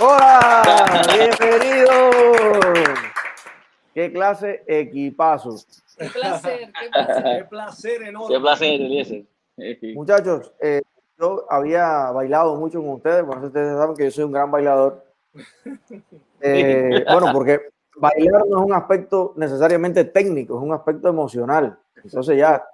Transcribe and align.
Hola, 0.00 0.62
bienvenido. 1.12 1.90
Qué 3.92 4.12
clase 4.12 4.62
equipazo. 4.68 5.56
Qué 5.98 6.08
placer, 6.10 6.72
qué 6.80 6.88
placer. 6.88 7.24
Qué 7.24 7.44
placer 7.44 8.02
enorme. 8.02 8.34
Qué 8.36 8.40
placer, 8.40 8.80
Eliezer. 8.80 9.24
Muchachos, 9.96 10.52
eh, 10.60 10.82
yo 11.18 11.44
había 11.50 12.12
bailado 12.12 12.54
mucho 12.54 12.80
con 12.80 12.90
ustedes, 12.90 13.24
por 13.24 13.38
eso 13.38 13.46
ustedes 13.48 13.76
saben 13.76 13.96
que 13.96 14.04
yo 14.04 14.10
soy 14.12 14.24
un 14.24 14.32
gran 14.32 14.50
bailador. 14.50 15.04
Eh, 16.40 17.04
bueno, 17.10 17.32
porque 17.32 17.60
bailar 17.96 18.46
no 18.48 18.60
es 18.60 18.66
un 18.66 18.72
aspecto 18.72 19.32
necesariamente 19.34 20.04
técnico, 20.04 20.56
es 20.56 20.62
un 20.62 20.72
aspecto 20.72 21.08
emocional. 21.08 21.76
Entonces 21.96 22.38
ya, 22.38 22.64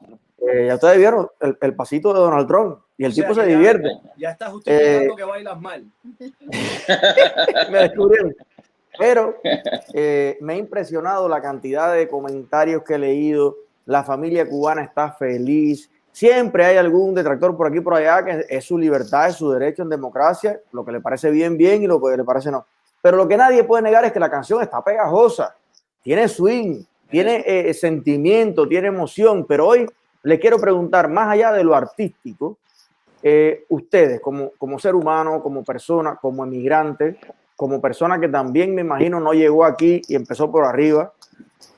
eh, 0.53 0.67
ya 0.69 0.75
ustedes 0.75 0.99
vieron 0.99 1.29
el, 1.41 1.57
el 1.61 1.75
pasito 1.75 2.13
de 2.13 2.21
Donald 2.21 2.47
Trump 2.47 2.79
y 2.97 3.05
el 3.05 3.13
O 3.13 3.15
sea, 3.15 3.25
tipo 3.25 3.35
se 3.35 3.41
ya- 3.49 3.57
divierte. 3.57 3.89
Ya 4.17 4.31
estás 4.31 4.51
justificando 4.53 5.13
Eh, 5.13 5.17
que 5.17 5.25
bailas 5.25 5.61
mal. 5.61 5.85
me 7.71 7.79
descubrieron. 7.79 8.35
Pero 8.99 9.37
eh, 9.93 10.39
me 10.41 10.53
ha 10.55 10.57
impresionado 10.57 11.29
la 11.29 11.43
cantidad 11.43 11.93
de 11.93 12.09
comentarios 12.09 12.83
que 12.85 12.95
he 12.95 12.99
leído. 12.99 13.57
La 13.87 14.05
familia 14.05 14.49
cubana 14.49 14.83
está 14.83 15.13
feliz. 15.13 15.91
Siempre 16.13 16.65
hay 16.65 16.77
algún 16.77 17.13
detractor 17.15 17.57
por 17.57 17.67
aquí 17.67 17.81
por 17.81 17.95
allá 17.95 18.25
que 18.25 18.47
es 18.49 18.65
su 18.65 18.79
libertad, 18.79 19.29
es 19.29 19.35
su 19.35 19.51
derecho 19.51 19.83
en 19.83 19.89
democracia. 19.89 20.61
Lo 20.73 20.85
que 20.85 20.93
le 20.93 21.01
parece 21.01 21.31
bien, 21.31 21.57
bien 21.57 21.83
y 21.83 21.87
lo 21.89 22.01
que 22.01 22.17
le 22.17 22.23
parece 22.25 22.53
no. 22.53 22.67
Pero 23.03 23.17
lo 23.17 23.27
que 23.27 23.37
nadie 23.37 23.65
puede 23.65 23.83
negar 23.83 24.05
es 24.05 24.13
que 24.13 24.21
la 24.21 24.31
canción 24.31 24.63
está 24.63 24.83
pegajosa. 24.83 25.57
Tiene 26.03 26.29
swing, 26.29 26.85
tiene 27.11 27.43
eh, 27.45 27.75
sentimiento, 27.75 28.69
tiene 28.69 28.89
emoción. 28.89 29.45
Pero 29.45 29.67
hoy 29.67 29.91
le 30.25 30.41
quiero 30.41 30.59
preguntar, 30.59 31.09
más 31.09 31.29
allá 31.29 31.53
de 31.53 31.63
lo 31.63 31.75
artístico, 31.75 32.59
eh, 33.23 33.65
ustedes 33.69 34.21
como, 34.21 34.51
como 34.59 34.79
ser 34.79 34.95
humano, 34.95 35.43
como 35.43 35.63
persona, 35.63 36.17
como 36.17 36.45
emigrante, 36.45 37.19
como 37.57 37.81
persona 37.81 38.19
que 38.19 38.29
también 38.29 38.75
me 38.75 38.81
imagino 38.81 39.21
no 39.21 39.33
llegó 39.33 39.65
aquí 39.65 40.03
y 40.09 40.15
empezó 40.15 40.51
por 40.51 40.65
arriba, 40.65 41.13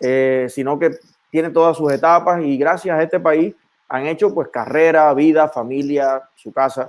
eh, 0.00 0.46
sino 0.48 0.78
que 0.78 0.92
tiene 1.30 1.50
todas 1.50 1.76
sus 1.76 1.92
etapas 1.92 2.42
y 2.42 2.56
gracias 2.56 2.98
a 2.98 3.02
este 3.02 3.20
país 3.20 3.54
han 3.88 4.06
hecho 4.06 4.32
pues 4.32 4.48
carrera, 4.48 5.12
vida, 5.12 5.48
familia, 5.48 6.22
su 6.36 6.52
casa. 6.52 6.88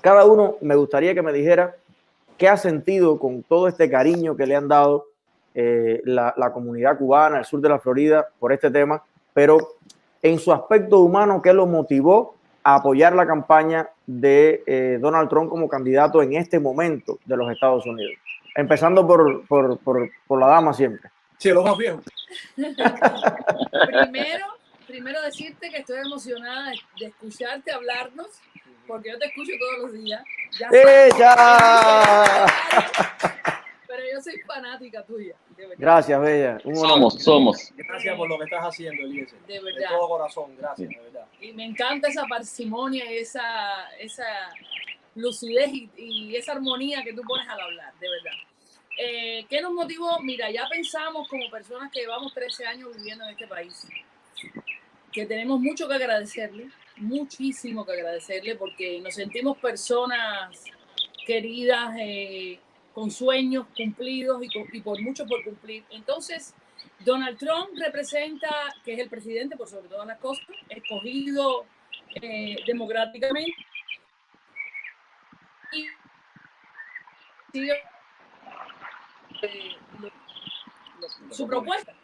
Cada 0.00 0.24
uno 0.24 0.56
me 0.60 0.76
gustaría 0.76 1.12
que 1.12 1.22
me 1.22 1.32
dijera 1.32 1.74
qué 2.36 2.48
ha 2.48 2.56
sentido 2.56 3.18
con 3.18 3.42
todo 3.42 3.66
este 3.66 3.90
cariño 3.90 4.36
que 4.36 4.46
le 4.46 4.54
han 4.54 4.68
dado 4.68 5.06
eh, 5.54 6.00
la, 6.04 6.34
la 6.36 6.52
comunidad 6.52 6.96
cubana, 6.96 7.38
el 7.38 7.44
sur 7.44 7.60
de 7.60 7.68
la 7.68 7.80
Florida, 7.80 8.28
por 8.38 8.52
este 8.52 8.70
tema, 8.70 9.02
pero 9.34 9.76
en 10.22 10.38
su 10.38 10.52
aspecto 10.52 10.98
humano, 11.00 11.40
¿qué 11.42 11.52
lo 11.52 11.66
motivó 11.66 12.34
a 12.62 12.76
apoyar 12.76 13.14
la 13.14 13.26
campaña 13.26 13.88
de 14.06 14.62
eh, 14.66 14.98
Donald 15.00 15.28
Trump 15.28 15.48
como 15.50 15.68
candidato 15.68 16.22
en 16.22 16.34
este 16.34 16.58
momento 16.58 17.18
de 17.24 17.36
los 17.36 17.50
Estados 17.52 17.86
Unidos? 17.86 18.14
Empezando 18.54 19.06
por, 19.06 19.46
por, 19.46 19.78
por, 19.78 20.10
por 20.26 20.40
la 20.40 20.46
dama 20.48 20.72
siempre. 20.72 21.10
Sí, 21.38 21.50
los 21.50 21.64
más 21.64 21.76
viejos. 21.78 22.04
Primero, 22.56 24.46
primero 24.86 25.22
decirte 25.22 25.70
que 25.70 25.78
estoy 25.78 25.98
emocionada 26.04 26.70
de- 26.98 27.06
escucharte 27.06 27.70
hablarnos, 27.72 28.26
porque 28.88 29.10
yo 29.10 29.18
te 29.18 29.26
escucho 29.26 29.52
todos 29.60 29.78
los 29.92 29.92
días. 30.02 30.22
Ya 30.58 30.68
sabes. 30.70 31.14
¡Ella! 31.14 32.46
Yo 34.18 34.22
soy 34.22 34.40
fanática 34.40 35.04
tuya, 35.04 35.34
de 35.56 35.62
verdad. 35.62 35.76
Gracias, 35.78 36.20
Bella. 36.20 36.58
Un 36.64 36.76
honor. 36.78 36.88
Somos, 36.88 37.22
somos. 37.22 37.72
Gracias 37.76 38.16
por 38.16 38.28
lo 38.28 38.36
que 38.38 38.44
estás 38.44 38.64
haciendo, 38.64 39.02
Eliezer. 39.04 39.38
De 39.46 39.54
De 39.54 39.60
verdad. 39.60 39.88
todo 39.90 40.08
corazón, 40.08 40.56
gracias, 40.56 40.88
de 40.88 40.98
verdad. 41.00 41.26
Y 41.40 41.52
me 41.52 41.64
encanta 41.64 42.08
esa 42.08 42.24
parsimonia 42.26 43.10
y 43.12 43.18
esa, 43.18 43.88
esa 43.98 44.24
lucidez 45.14 45.70
y, 45.72 45.90
y 45.96 46.36
esa 46.36 46.52
armonía 46.52 47.04
que 47.04 47.12
tú 47.12 47.22
pones 47.22 47.48
al 47.48 47.60
hablar, 47.60 47.92
de 48.00 48.08
verdad. 48.08 48.32
Eh, 49.00 49.46
¿Qué 49.48 49.60
nos 49.60 49.72
motivó? 49.72 50.18
Mira, 50.20 50.50
ya 50.50 50.66
pensamos 50.68 51.28
como 51.28 51.48
personas 51.50 51.88
que 51.92 52.00
llevamos 52.00 52.34
13 52.34 52.66
años 52.66 52.96
viviendo 52.96 53.22
en 53.24 53.30
este 53.30 53.46
país, 53.46 53.86
que 55.12 55.24
tenemos 55.24 55.60
mucho 55.60 55.86
que 55.86 55.94
agradecerle, 55.94 56.68
muchísimo 56.96 57.86
que 57.86 57.92
agradecerle, 57.92 58.56
porque 58.56 59.00
nos 59.00 59.14
sentimos 59.14 59.56
personas 59.58 60.64
queridas, 61.24 61.94
eh, 62.00 62.58
con 62.98 63.12
sueños 63.12 63.66
cumplidos 63.76 64.42
y, 64.72 64.80
por 64.80 65.00
mucho 65.00 65.24
por 65.24 65.44
cumplir. 65.44 65.84
Entonces, 65.90 66.52
Donald 66.98 67.38
Trump 67.38 67.68
representa, 67.76 68.48
que 68.84 68.94
es 68.94 68.98
el 68.98 69.08
presidente 69.08 69.56
por 69.56 69.68
sobre 69.68 69.88
todas 69.88 70.04
las 70.04 70.18
cosas, 70.18 70.44
escogido 70.68 71.64
eh, 72.20 72.56
democráticamente. 72.66 73.54
Y 77.52 77.60
eh, 77.60 77.66
lo- 80.00 80.10
su 81.32 81.46
propuesta. 81.46 81.94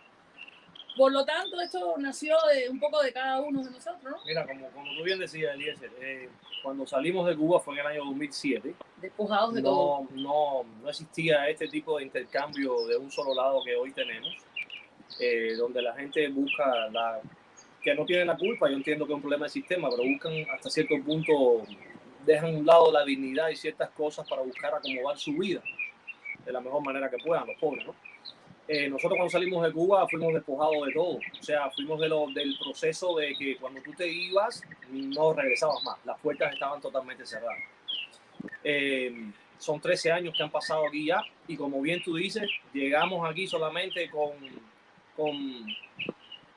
Por 0.97 1.13
lo 1.13 1.25
tanto, 1.25 1.61
esto 1.61 1.95
nació 1.99 2.37
de 2.53 2.69
un 2.69 2.79
poco 2.79 3.03
de 3.03 3.13
cada 3.13 3.41
uno 3.41 3.65
de 3.65 3.71
nosotros, 3.71 4.05
¿no? 4.05 4.17
Mira, 4.25 4.47
como, 4.47 4.69
como 4.71 4.95
tú 4.97 5.03
bien 5.03 5.19
decías, 5.19 5.55
Eliezer, 5.55 5.91
eh, 6.01 6.29
cuando 6.63 6.87
salimos 6.87 7.27
de 7.27 7.37
Cuba 7.37 7.61
fue 7.61 7.75
en 7.75 7.81
el 7.81 7.87
año 7.87 8.05
2007. 8.07 8.75
Despojados 9.01 9.55
de 9.55 9.63
todo. 9.63 10.07
No, 10.13 10.23
no, 10.23 10.65
no 10.83 10.89
existía 10.89 11.49
este 11.49 11.69
tipo 11.69 11.99
de 11.99 12.05
intercambio 12.05 12.87
de 12.87 12.97
un 12.97 13.11
solo 13.11 13.35
lado 13.35 13.63
que 13.65 13.75
hoy 13.75 13.93
tenemos, 13.93 14.35
eh, 15.19 15.55
donde 15.57 15.83
la 15.83 15.95
gente 15.95 16.29
busca 16.29 16.89
la 16.91 17.21
que 17.83 17.95
no 17.95 18.07
tiene 18.07 18.25
la 18.25 18.37
culpa, 18.37 18.71
yo 18.71 18.77
entiendo 18.77 19.07
que 19.07 19.13
es 19.13 19.17
un 19.17 19.21
problema 19.21 19.45
del 19.45 19.53
sistema, 19.53 19.91
pero 19.91 20.09
buscan 20.09 20.33
hasta 20.51 20.71
cierto 20.71 20.95
punto, 21.05 21.67
dejan 22.25 22.55
a 22.55 22.59
un 22.59 22.65
lado 22.65 22.91
la 22.91 23.05
dignidad 23.05 23.51
y 23.51 23.57
ciertas 23.57 23.91
cosas 23.91 24.27
para 24.27 24.41
buscar 24.41 24.75
acomodar 24.75 25.19
su 25.19 25.33
vida 25.35 25.63
de 26.47 26.53
la 26.53 26.61
mejor 26.61 26.83
manera 26.83 27.11
que 27.11 27.19
puedan, 27.19 27.47
los 27.47 27.57
pobres, 27.59 27.85
¿no? 27.87 27.95
Eh, 28.67 28.89
nosotros 28.89 29.19
cuando 29.19 29.31
salimos 29.31 29.63
de 29.63 29.73
Cuba 29.73 30.09
fuimos 30.09 30.33
despojados 30.33 30.87
de 30.87 30.93
todo, 30.93 31.17
o 31.17 31.43
sea, 31.43 31.71
fuimos 31.71 32.01
del 32.01 32.57
proceso 32.63 33.15
de 33.17 33.35
que 33.35 33.57
cuando 33.57 33.83
tú 33.83 33.93
te 33.93 34.09
ibas 34.09 34.63
no 34.91 35.35
regresabas 35.35 35.85
más, 35.85 35.99
las 36.05 36.19
puertas 36.21 36.55
estaban 36.55 36.81
totalmente 36.81 37.27
cerradas. 37.27 37.59
Eh, 38.63 39.31
son 39.59 39.81
13 39.81 40.13
años 40.13 40.35
que 40.35 40.43
han 40.43 40.51
pasado 40.51 40.87
aquí 40.87 41.07
ya 41.07 41.23
y 41.47 41.57
como 41.57 41.81
bien 41.83 42.03
tú 42.03 42.15
dices, 42.15 42.49
llegamos 42.73 43.29
aquí 43.29 43.47
solamente 43.47 44.11
con, 44.11 44.33
con, 45.15 45.67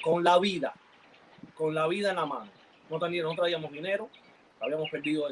con 0.02 0.24
la 0.24 0.40
vida, 0.40 0.74
con 1.56 1.76
la 1.76 1.88
vida 1.88 2.12
en 2.12 2.16
la 2.16 2.26
mano. 2.26 2.52
No, 2.90 3.00
teníamos, 3.00 3.36
no 3.36 3.42
traíamos 3.42 3.72
dinero, 3.72 4.10
habíamos 4.62 4.90
perdido 4.90 5.28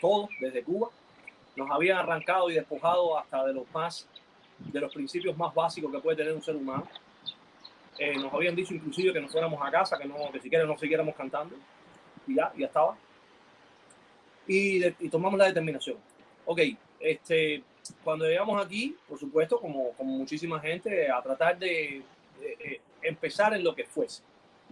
todo 0.00 0.28
desde 0.40 0.64
Cuba, 0.64 0.88
nos 1.54 1.70
habían 1.70 1.98
arrancado 1.98 2.50
y 2.50 2.54
despojado 2.54 3.16
hasta 3.16 3.44
de 3.46 3.54
los 3.54 3.70
más 3.72 4.08
de 4.58 4.80
los 4.80 4.92
principios 4.92 5.36
más 5.36 5.54
básicos 5.54 5.90
que 5.92 5.98
puede 5.98 6.16
tener 6.16 6.32
un 6.32 6.42
ser 6.42 6.56
humano. 6.56 6.86
Eh, 7.98 8.16
nos 8.16 8.32
habían 8.32 8.54
dicho 8.54 8.74
inclusive 8.74 9.12
que 9.12 9.20
nos 9.20 9.32
fuéramos 9.32 9.60
a 9.66 9.70
casa, 9.70 9.98
que, 9.98 10.04
no, 10.06 10.30
que 10.32 10.40
siquiera 10.40 10.64
no 10.64 10.76
siguiéramos 10.76 11.14
cantando. 11.14 11.54
Y 12.26 12.34
ya, 12.34 12.52
ya 12.56 12.66
estaba. 12.66 12.96
Y, 14.46 14.78
de- 14.78 14.94
y 15.00 15.08
tomamos 15.08 15.38
la 15.38 15.46
determinación. 15.46 15.96
Ok, 16.44 16.60
este, 17.00 17.62
cuando 18.04 18.26
llegamos 18.26 18.64
aquí, 18.64 18.96
por 19.08 19.18
supuesto, 19.18 19.58
como, 19.60 19.90
como 19.92 20.12
muchísima 20.18 20.60
gente, 20.60 21.10
a 21.10 21.22
tratar 21.22 21.58
de, 21.58 22.02
de, 22.40 22.56
eh, 22.60 22.80
empezar 23.02 23.54
en 23.54 23.64
lo 23.64 23.74
que 23.74 23.84
fuese. 23.84 24.22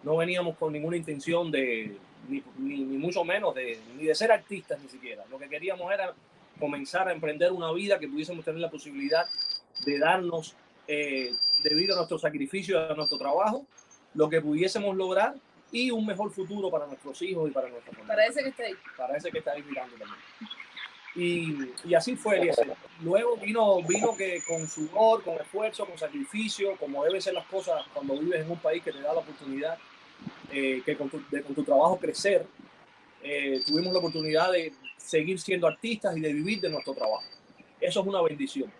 No 0.02 0.16
veníamos 0.16 0.56
con 0.56 0.72
ninguna 0.72 0.96
intención 0.96 1.50
de, 1.50 1.96
ni, 2.28 2.42
ni, 2.58 2.78
ni 2.84 2.98
mucho 2.98 3.24
menos, 3.24 3.54
de, 3.54 3.78
ni 3.96 4.04
de 4.04 4.14
ser 4.14 4.30
artistas 4.30 4.78
ni 4.80 4.88
siquiera. 4.88 5.24
Lo 5.30 5.38
que 5.38 5.48
queríamos 5.48 5.90
era 5.92 6.14
comenzar 6.60 7.08
a 7.08 7.12
emprender 7.12 7.50
una 7.52 7.72
vida 7.72 7.98
que 7.98 8.06
pudiésemos 8.06 8.44
tener 8.44 8.60
la 8.60 8.70
posibilidad 8.70 9.26
de 9.84 9.98
darnos, 9.98 10.54
eh, 10.86 11.32
debido 11.62 11.94
a 11.94 11.96
nuestro 11.96 12.18
sacrificio, 12.18 12.78
a 12.78 12.94
nuestro 12.94 13.18
trabajo, 13.18 13.66
lo 14.14 14.28
que 14.28 14.40
pudiésemos 14.40 14.96
lograr 14.96 15.34
y 15.72 15.90
un 15.90 16.06
mejor 16.06 16.30
futuro 16.30 16.70
para 16.70 16.86
nuestros 16.86 17.20
hijos 17.22 17.50
y 17.50 17.52
para 17.52 17.68
nuestra 17.68 17.92
familia. 17.92 18.14
Parece 18.14 18.42
que 18.42 18.48
está 18.50 18.62
ahí. 18.64 18.74
Parece 18.96 19.30
que 19.30 19.38
está 19.38 19.52
ahí 19.52 19.62
mirando 19.62 19.96
también. 19.96 20.20
Y, 21.16 21.88
y 21.88 21.94
así 21.94 22.16
fue 22.16 22.38
Eliezer. 22.38 22.72
Luego 23.02 23.36
vino, 23.36 23.82
vino 23.82 24.16
que 24.16 24.42
con 24.46 24.66
sudor, 24.68 25.22
con 25.22 25.34
esfuerzo, 25.34 25.86
con 25.86 25.96
sacrificio, 25.96 26.76
como 26.76 27.04
deben 27.04 27.22
ser 27.22 27.34
las 27.34 27.46
cosas 27.46 27.84
cuando 27.92 28.18
vives 28.18 28.40
en 28.40 28.50
un 28.50 28.58
país 28.58 28.82
que 28.82 28.92
te 28.92 29.00
da 29.00 29.14
la 29.14 29.20
oportunidad 29.20 29.78
eh, 30.52 30.82
que 30.84 30.96
con 30.96 31.10
tu, 31.10 31.20
de 31.30 31.42
con 31.42 31.54
tu 31.54 31.64
trabajo 31.64 31.98
crecer, 31.98 32.46
eh, 33.22 33.60
tuvimos 33.66 33.92
la 33.92 33.98
oportunidad 33.98 34.52
de 34.52 34.72
seguir 34.96 35.40
siendo 35.40 35.66
artistas 35.66 36.16
y 36.16 36.20
de 36.20 36.32
vivir 36.32 36.60
de 36.60 36.68
nuestro 36.68 36.94
trabajo. 36.94 37.24
Eso 37.80 38.00
es 38.00 38.06
una 38.06 38.22
bendición. 38.22 38.72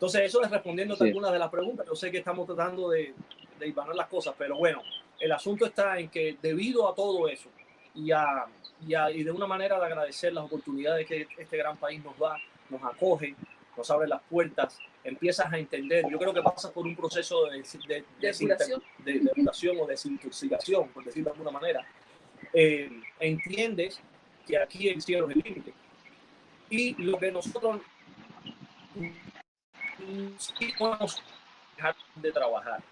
Entonces, 0.00 0.22
eso 0.22 0.42
es 0.42 0.50
respondiendo 0.50 0.94
a 0.94 0.96
Sí. 0.96 1.04
algunas 1.04 1.30
de 1.30 1.38
las 1.38 1.50
preguntas. 1.50 1.86
Yo 1.86 1.94
sé 1.94 2.10
que 2.10 2.16
estamos 2.18 2.46
tratando 2.46 2.88
de, 2.88 3.12
de 3.58 3.68
ibanar 3.68 3.94
las 3.94 4.06
cosas, 4.08 4.34
pero 4.38 4.56
bueno, 4.56 4.80
el 5.18 5.30
asunto 5.30 5.66
está 5.66 5.98
en 5.98 6.08
que 6.08 6.38
debido 6.40 6.88
a 6.90 6.94
todo 6.94 7.28
eso 7.28 7.50
y, 7.94 8.10
a, 8.10 8.46
y, 8.88 8.94
a- 8.94 9.10
y 9.10 9.22
de 9.22 9.30
una 9.30 9.46
manera 9.46 9.78
de 9.78 9.84
agradecer 9.84 10.32
las 10.32 10.44
oportunidades 10.44 11.06
que 11.06 11.28
este 11.36 11.56
gran 11.58 11.76
país 11.76 12.02
nos 12.02 12.18
da, 12.18 12.34
nos 12.70 12.82
acoge, 12.82 13.34
nos 13.76 13.90
abre 13.90 14.08
las 14.08 14.22
puertas, 14.22 14.78
empiezas 15.04 15.52
a 15.52 15.58
entender. 15.58 16.06
Yo 16.10 16.18
creo 16.18 16.32
que 16.32 16.40
pasas 16.40 16.70
por 16.70 16.86
un 16.86 16.96
proceso 16.96 17.44
de, 17.44 17.58
de, 17.86 18.04
De 18.20 19.20
de, 19.20 19.78
o 19.78 19.86
desintoxicación, 19.86 20.88
por 20.88 21.04
decirlo 21.04 21.26
de 21.26 21.32
alguna 21.32 21.50
manera. 21.50 21.86
Eh, 22.54 22.90
entiendes 23.18 24.00
que 24.46 24.56
aquí 24.56 24.88
el 24.88 25.02
cielo 25.02 25.28
es 25.28 25.36
el 25.36 25.42
límite. 25.44 25.74
Y 26.70 26.94
lo 27.02 27.18
que 27.18 27.30
nosotros 27.30 27.82
sí 30.38 30.72
podemos 30.78 31.22
dejar 31.76 31.96
de 32.14 32.32
trabajar. 32.32 32.82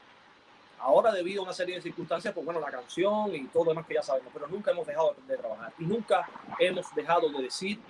Ahora, 0.80 1.12
debido 1.12 1.42
a 1.42 1.44
una 1.44 1.52
serie 1.52 1.76
de 1.76 1.82
circunstancias, 1.82 2.32
pues 2.32 2.44
bueno, 2.44 2.60
la 2.60 2.70
canción 2.70 3.34
y 3.34 3.46
todo 3.48 3.64
lo 3.64 3.70
demás 3.70 3.86
que 3.86 3.94
ya 3.94 4.02
sabemos, 4.02 4.30
pero 4.32 4.46
nunca 4.46 4.70
hemos 4.70 4.86
dejado 4.86 5.16
de 5.26 5.36
trabajar 5.36 5.72
y 5.78 5.84
nunca 5.84 6.28
hemos 6.60 6.94
dejado 6.94 7.28
de 7.30 7.42
decir, 7.42 7.80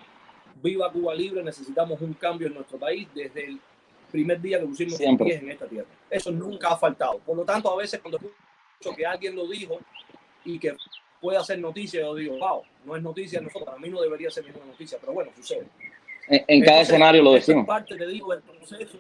viva 0.63 0.91
Cuba 0.91 1.15
Libre, 1.15 1.43
necesitamos 1.43 2.01
un 2.01 2.15
cambio 2.15 2.49
en 2.49 2.55
nuestro 2.55 2.79
país 2.79 3.07
desde 3.15 3.45
el 3.45 3.61
primer 4.11 4.41
día 4.41 4.59
que 4.59 4.67
pusimos 4.67 4.99
pies 4.99 5.43
en 5.43 5.51
esta 5.51 5.67
tierra. 5.67 5.89
Eso 6.09 6.31
nunca 6.31 6.69
ha 6.69 6.77
faltado. 6.79 7.19
Por 7.19 7.37
lo 7.37 7.45
tanto, 7.45 7.71
a 7.71 7.77
veces 7.77 8.01
cuando 8.01 8.17
escucho 8.19 8.97
que 8.97 9.05
alguien 9.05 9.37
lo 9.37 9.47
dijo 9.47 9.79
y 10.45 10.59
que 10.59 10.75
puede 11.21 11.39
hacer 11.39 11.59
noticia, 11.59 12.01
yo 12.01 12.15
digo, 12.15 12.39
wow, 12.39 12.63
no 12.85 12.97
es 12.97 13.03
noticia 13.03 13.41
nosotros, 13.41 13.67
para 13.67 13.79
mí 13.79 13.91
no 13.91 14.01
debería 14.01 14.31
ser 14.31 14.45
ninguna 14.45 14.67
noticia, 14.67 14.99
pero 15.01 15.13
bueno, 15.13 15.31
sucede. 15.37 15.67
En, 16.29 16.63
cada 16.63 16.83
escenario 16.83 17.23
lo 17.23 17.33
decimos. 17.33 17.67
Parte, 17.67 17.97
te 17.97 18.07
digo, 18.07 18.33
del 18.33 18.43
proceso, 18.43 18.99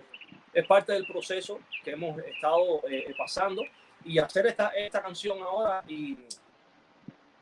es 0.60 0.66
parte 0.66 0.92
del 0.92 1.06
proceso 1.06 1.60
que 1.84 1.92
hemos 1.92 2.18
estado 2.18 2.82
eh, 2.88 3.14
pasando 3.16 3.62
y 4.04 4.18
hacer 4.18 4.46
esta, 4.46 4.68
esta 4.68 5.02
canción 5.02 5.40
ahora 5.42 5.82
y, 5.86 6.18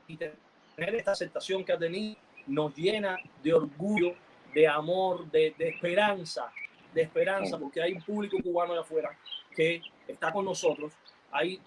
y 0.08 0.16
tener 0.16 0.94
esta 0.94 1.12
aceptación 1.12 1.64
que 1.64 1.72
ha 1.72 1.78
tenido 1.78 2.16
nos 2.46 2.74
llena 2.76 3.18
de 3.42 3.52
orgullo, 3.52 4.14
de 4.54 4.68
amor, 4.68 5.30
de, 5.30 5.54
de 5.58 5.68
esperanza, 5.68 6.52
de 6.94 7.02
esperanza, 7.02 7.58
porque 7.58 7.82
hay 7.82 7.92
un 7.92 8.02
público 8.02 8.38
cubano 8.42 8.74
de 8.74 8.80
afuera 8.80 9.16
que 9.54 9.82
está 10.06 10.32
con 10.32 10.44
nosotros. 10.44 10.92
Hay, 11.30 11.60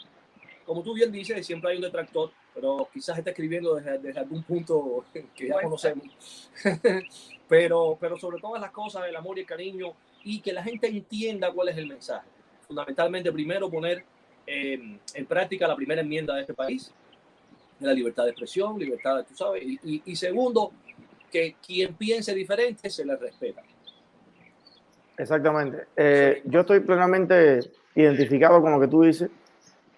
como 0.66 0.82
tú 0.82 0.94
bien 0.94 1.12
dices, 1.12 1.46
siempre 1.46 1.72
hay 1.72 1.78
un 1.78 1.84
detractor, 1.84 2.32
pero 2.54 2.90
quizás 2.92 3.18
está 3.18 3.32
escribiendo 3.32 3.76
desde, 3.76 4.00
desde 4.00 4.20
algún 4.20 4.44
punto 4.44 5.06
que 5.14 5.48
ya 5.48 5.62
conocemos. 5.62 6.50
pero, 7.48 7.98
pero 8.00 8.18
sobre 8.18 8.40
todas 8.40 8.62
las 8.62 8.72
cosas, 8.72 9.08
el 9.08 9.16
amor 9.16 9.38
y 9.38 9.42
el 9.42 9.48
cariño, 9.48 9.94
y 10.24 10.42
que 10.42 10.54
la 10.54 10.64
gente 10.64 10.88
entienda 10.88 11.52
cuál 11.52 11.70
es 11.70 11.78
el 11.78 11.88
mensaje. 11.88 12.28
Fundamentalmente, 12.68 13.32
primero, 13.32 13.70
poner 13.70 14.04
en 14.46 15.26
práctica 15.28 15.68
la 15.68 15.76
primera 15.76 16.02
enmienda 16.02 16.36
de 16.36 16.42
este 16.42 16.54
país, 16.54 16.92
de 17.80 17.88
la 17.88 17.94
libertad 17.94 18.24
de 18.24 18.32
expresión, 18.32 18.78
libertad, 18.80 19.26
tú 19.28 19.36
sabes, 19.36 19.64
y, 19.64 20.02
y, 20.06 20.16
segundo, 20.16 20.72
que 21.32 21.56
quien 21.66 21.94
piense 21.94 22.34
diferente 22.34 22.90
se 22.90 23.06
le 23.06 23.16
respeta. 23.16 23.62
Exactamente. 25.18 25.86
Eh, 25.96 26.42
yo 26.46 26.62
estoy 26.62 26.80
plenamente 26.80 27.60
identificado 27.96 28.62
con 28.62 28.72
lo 28.72 28.80
que 28.80 28.88
tú 28.88 29.04
dices 29.04 29.30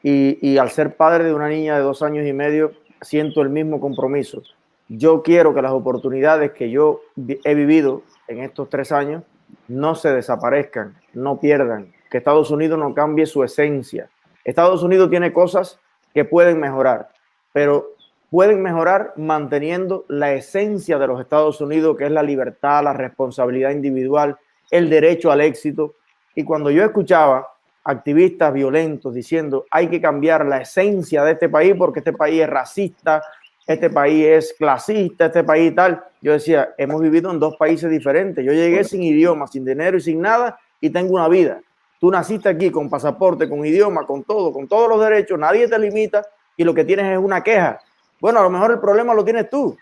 y, 0.04 0.38
y, 0.42 0.58
al 0.58 0.70
ser 0.70 0.96
padre 0.96 1.26
de 1.26 1.34
una 1.34 1.48
niña 1.48 1.78
de 1.78 1.84
dos 1.84 2.02
años 2.02 2.26
y 2.28 2.34
medio, 2.34 2.74
siento 3.02 3.42
el 3.42 3.50
mismo 3.50 3.80
compromiso. 3.80 4.44
Yo 4.88 5.24
quiero 5.24 5.54
que 5.54 5.62
las 5.62 5.72
oportunidades 5.72 6.52
que 6.52 6.70
yo 6.70 7.02
he 7.44 7.56
vivido 7.56 8.04
en 8.28 8.44
estos 8.44 8.70
tres 8.70 8.92
años 8.92 9.24
no 9.72 9.96
se 9.96 10.14
desaparezcan, 10.14 10.96
no 11.14 11.40
pierdan, 11.40 11.94
que 12.10 12.18
Estados 12.18 12.52
Unidos 12.52 12.78
no 12.78 12.94
cambie 12.94 13.26
su 13.26 13.44
esencia. 13.44 14.10
Estados 14.44 14.84
Unidos 14.84 15.10
tiene 15.10 15.32
cosas 15.32 15.80
que 16.14 16.26
pueden 16.26 16.60
mejorar, 16.60 17.10
pero 17.54 17.96
pueden 18.30 18.62
mejorar 18.62 19.14
manteniendo 19.16 20.06
la 20.10 20.34
esencia 20.34 21.00
de 21.00 21.08
los 21.08 21.22
Estados 21.22 21.62
Unidos, 21.62 21.98
que 21.98 22.06
es 22.06 22.12
la 22.12 22.24
libertad, 22.24 22.84
la 22.84 22.94
responsabilidad 22.94 23.72
individual, 23.72 24.38
el 24.70 24.90
derecho 24.90 25.32
al 25.32 25.42
éxito. 25.42 25.96
Y 26.36 26.44
cuando 26.44 26.70
yo 26.70 26.84
escuchaba 26.84 27.48
activistas 27.84 28.54
violentos 28.54 29.14
diciendo 29.14 29.66
hay 29.72 29.88
que 29.88 30.00
cambiar 30.00 30.46
la 30.46 30.62
esencia 30.62 31.24
de 31.24 31.32
este 31.32 31.50
país 31.50 31.74
porque 31.78 32.00
este 32.00 32.14
país 32.14 32.42
es 32.42 32.50
racista, 32.50 33.24
este 33.68 33.90
país 33.90 34.26
es 34.26 34.56
clasista, 34.58 35.28
este 35.28 35.44
país 35.44 35.74
tal, 35.76 36.04
yo 36.22 36.34
decía, 36.34 36.74
hemos 36.78 37.02
vivido 37.02 37.32
en 37.32 37.40
dos 37.40 37.56
países 37.58 37.90
diferentes. 37.90 38.44
Yo 38.44 38.54
llegué 38.54 38.84
sin 38.84 39.04
idioma, 39.04 39.48
sin 39.48 39.64
dinero 39.66 39.98
y 39.98 40.02
sin 40.02 40.22
nada 40.22 40.60
y 40.80 40.90
tengo 40.90 41.14
una 41.14 41.28
vida. 41.28 41.62
Tú 42.00 42.10
naciste 42.10 42.50
aquí 42.50 42.72
con 42.72 42.90
pasaporte, 42.90 43.48
con 43.48 43.66
idioma, 43.66 44.06
con 44.06 44.24
todo, 44.24 44.52
con 44.52 44.68
todos 44.68 44.90
los 44.90 45.00
derechos, 45.00 45.38
nadie 45.38 45.68
te 45.68 45.78
limita 45.78 46.26
y 46.58 46.64
lo 46.64 46.74
que 46.74 46.84
tienes 46.84 47.06
es 47.12 47.20
una 47.20 47.44
queja. 47.44 47.80
Bueno, 48.20 48.40
a 48.40 48.44
lo 48.44 48.50
mejor 48.50 48.72
el 48.72 48.80
problema 48.80 49.14
lo 49.14 49.24
tienes 49.24 49.50
tú, 49.50 49.78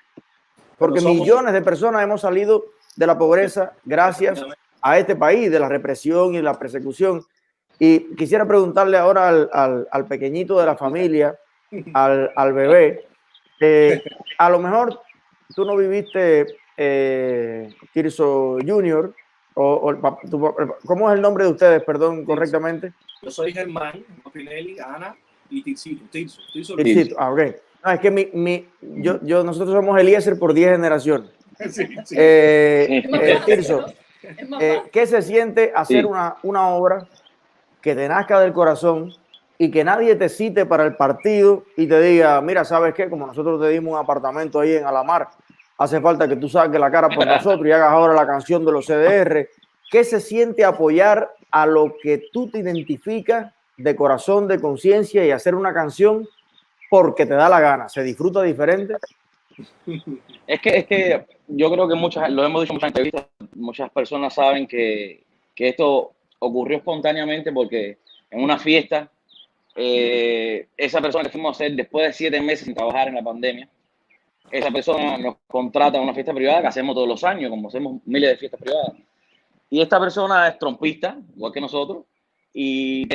porque 0.78 1.02
millones 1.02 1.54
de 1.54 1.62
personas 1.62 2.04
hemos 2.04 2.22
salido 2.22 2.66
de 2.96 3.08
la 3.08 3.18
pobreza 3.18 3.74
gracias 3.86 4.44
a 4.82 5.00
este 5.00 5.16
país, 5.16 5.50
de 5.52 5.60
la 5.60 5.70
represión 5.70 6.36
y 6.36 6.42
la 6.42 6.58
persecución. 6.58 7.22
Y 7.80 8.16
quisiera 8.16 8.46
preguntarle 8.46 8.98
ahora 8.98 9.30
al, 9.30 10.06
pequeñito 10.08 10.60
de 10.60 10.66
la 10.66 10.76
familia, 10.76 11.38
al, 11.94 12.54
bebé, 12.54 13.08
eh, 13.60 14.04
a 14.38 14.50
lo 14.50 14.60
mejor 14.60 15.02
tú 15.56 15.66
no 15.66 15.76
viviste 15.76 16.48
eh, 16.78 17.74
Tirso 17.94 18.58
Junior, 18.66 19.14
o, 19.62 19.94
¿Cómo 20.86 21.10
es 21.10 21.16
el 21.16 21.22
nombre 21.22 21.44
de 21.44 21.52
ustedes, 21.52 21.84
perdón, 21.84 22.24
correctamente? 22.24 22.94
Yo 23.22 23.30
soy 23.30 23.52
Germán, 23.52 24.06
Pinelli, 24.32 24.78
Ana 24.80 25.18
y 25.50 25.62
Tircito. 25.62 26.06
Tirso, 26.10 26.42
Tirso, 26.54 27.16
ah, 27.18 27.32
ok. 27.34 27.42
No, 27.84 27.92
es 27.92 28.00
que 28.00 28.10
mi, 28.10 28.30
mi, 28.34 28.70
yo, 28.82 29.20
yo, 29.22 29.44
nosotros 29.44 29.74
somos 29.74 30.00
Eliezer 30.00 30.40
por 30.40 30.54
10 30.54 30.72
generaciones. 30.72 31.30
Sí, 31.72 31.86
sí. 32.06 32.16
Eh, 32.18 33.04
eh, 33.04 33.40
Tirso, 33.46 33.86
eh, 34.62 34.84
¿qué 34.94 35.06
se 35.06 35.22
siente 35.22 35.74
hacer 35.76 36.06
una, 36.06 36.38
una 36.44 36.70
obra 36.70 37.06
que 37.82 37.96
te 37.96 38.08
nazca 38.08 38.40
del 38.40 38.54
corazón 38.54 39.14
y 39.62 39.70
que 39.70 39.84
nadie 39.84 40.16
te 40.16 40.30
cite 40.30 40.66
para 40.66 40.86
el 40.86 40.96
partido 40.96 41.66
y 41.76 41.86
te 41.86 42.00
diga, 42.00 42.40
mira, 42.40 42.64
¿sabes 42.64 42.94
qué? 42.94 43.10
Como 43.10 43.28
nosotros 43.28 43.62
te 43.62 43.68
dimos 43.68 43.92
un 43.94 44.00
apartamento 44.00 44.62
ahí 44.62 44.76
en 44.76 44.86
Alamar, 44.86 45.28
hace 45.78 46.00
falta 46.00 46.30
que 46.30 46.38
tú 46.38 46.48
saques 46.48 46.80
la 46.80 46.90
cara 46.90 47.10
por 47.10 47.28
nosotros 47.28 47.68
y 47.68 47.72
hagas 47.72 47.92
ahora 47.92 48.14
la 48.14 48.26
canción 48.26 48.66
de 48.66 48.72
los 48.72 48.86
CDR. 48.86 49.50
¿Qué 49.92 50.06
se 50.06 50.22
siente 50.22 50.64
apoyar 50.64 51.30
a 51.52 51.66
lo 51.66 51.94
que 52.02 52.30
tú 52.32 52.50
te 52.50 52.60
identificas 52.60 53.54
de 53.76 53.96
corazón, 53.98 54.48
de 54.48 54.62
conciencia 54.62 55.26
y 55.26 55.32
hacer 55.32 55.54
una 55.54 55.74
canción 55.74 56.26
porque 56.90 57.26
te 57.26 57.34
da 57.34 57.50
la 57.50 57.60
gana? 57.60 57.90
¿Se 57.90 58.02
disfruta 58.02 58.42
diferente? 58.42 58.96
Es 60.48 60.62
que, 60.62 60.78
es 60.80 60.88
que 60.88 61.26
yo 61.48 61.72
creo 61.72 61.88
que 61.88 61.94
muchas, 61.94 62.28
lo 62.32 62.44
hemos 62.44 62.62
dicho 62.62 62.74
en 62.74 62.78
muchas 62.78 62.88
entrevistas, 62.88 63.26
muchas 63.54 63.92
personas 63.92 64.34
saben 64.34 64.66
que, 64.66 65.24
que 65.54 65.70
esto 65.70 66.14
ocurrió 66.40 66.78
espontáneamente 66.78 67.52
porque 67.52 68.00
en 68.32 68.42
una 68.42 68.58
fiesta, 68.58 69.12
eh, 69.82 70.68
esa 70.76 71.00
persona 71.00 71.24
que 71.24 71.30
fuimos 71.30 71.50
a 71.50 71.56
hacer 71.56 71.76
después 71.76 72.08
de 72.08 72.14
siete 72.14 72.42
meses 72.42 72.66
sin 72.66 72.76
trabajar 72.76 73.08
en 73.08 73.16
la 73.16 73.24
pandemia, 73.24 73.70
esa 74.52 74.72
persona 74.72 75.18
nos 75.18 75.38
contrata 75.48 76.00
a 76.00 76.02
una 76.02 76.14
fiesta 76.14 76.34
privada 76.34 76.62
que 76.62 76.68
hacemos 76.68 76.96
todos 76.96 77.08
los 77.08 77.24
años, 77.24 77.50
como 77.50 77.70
hacemos 77.70 78.02
miles 78.06 78.32
de 78.32 78.38
fiestas 78.38 78.60
privadas. 78.60 78.94
Y 79.70 79.82
esta 79.82 80.00
persona 80.00 80.50
es 80.50 80.60
trompista, 80.60 81.18
igual 81.34 81.54
que 81.54 81.62
nosotros, 81.62 82.04
y, 82.54 83.08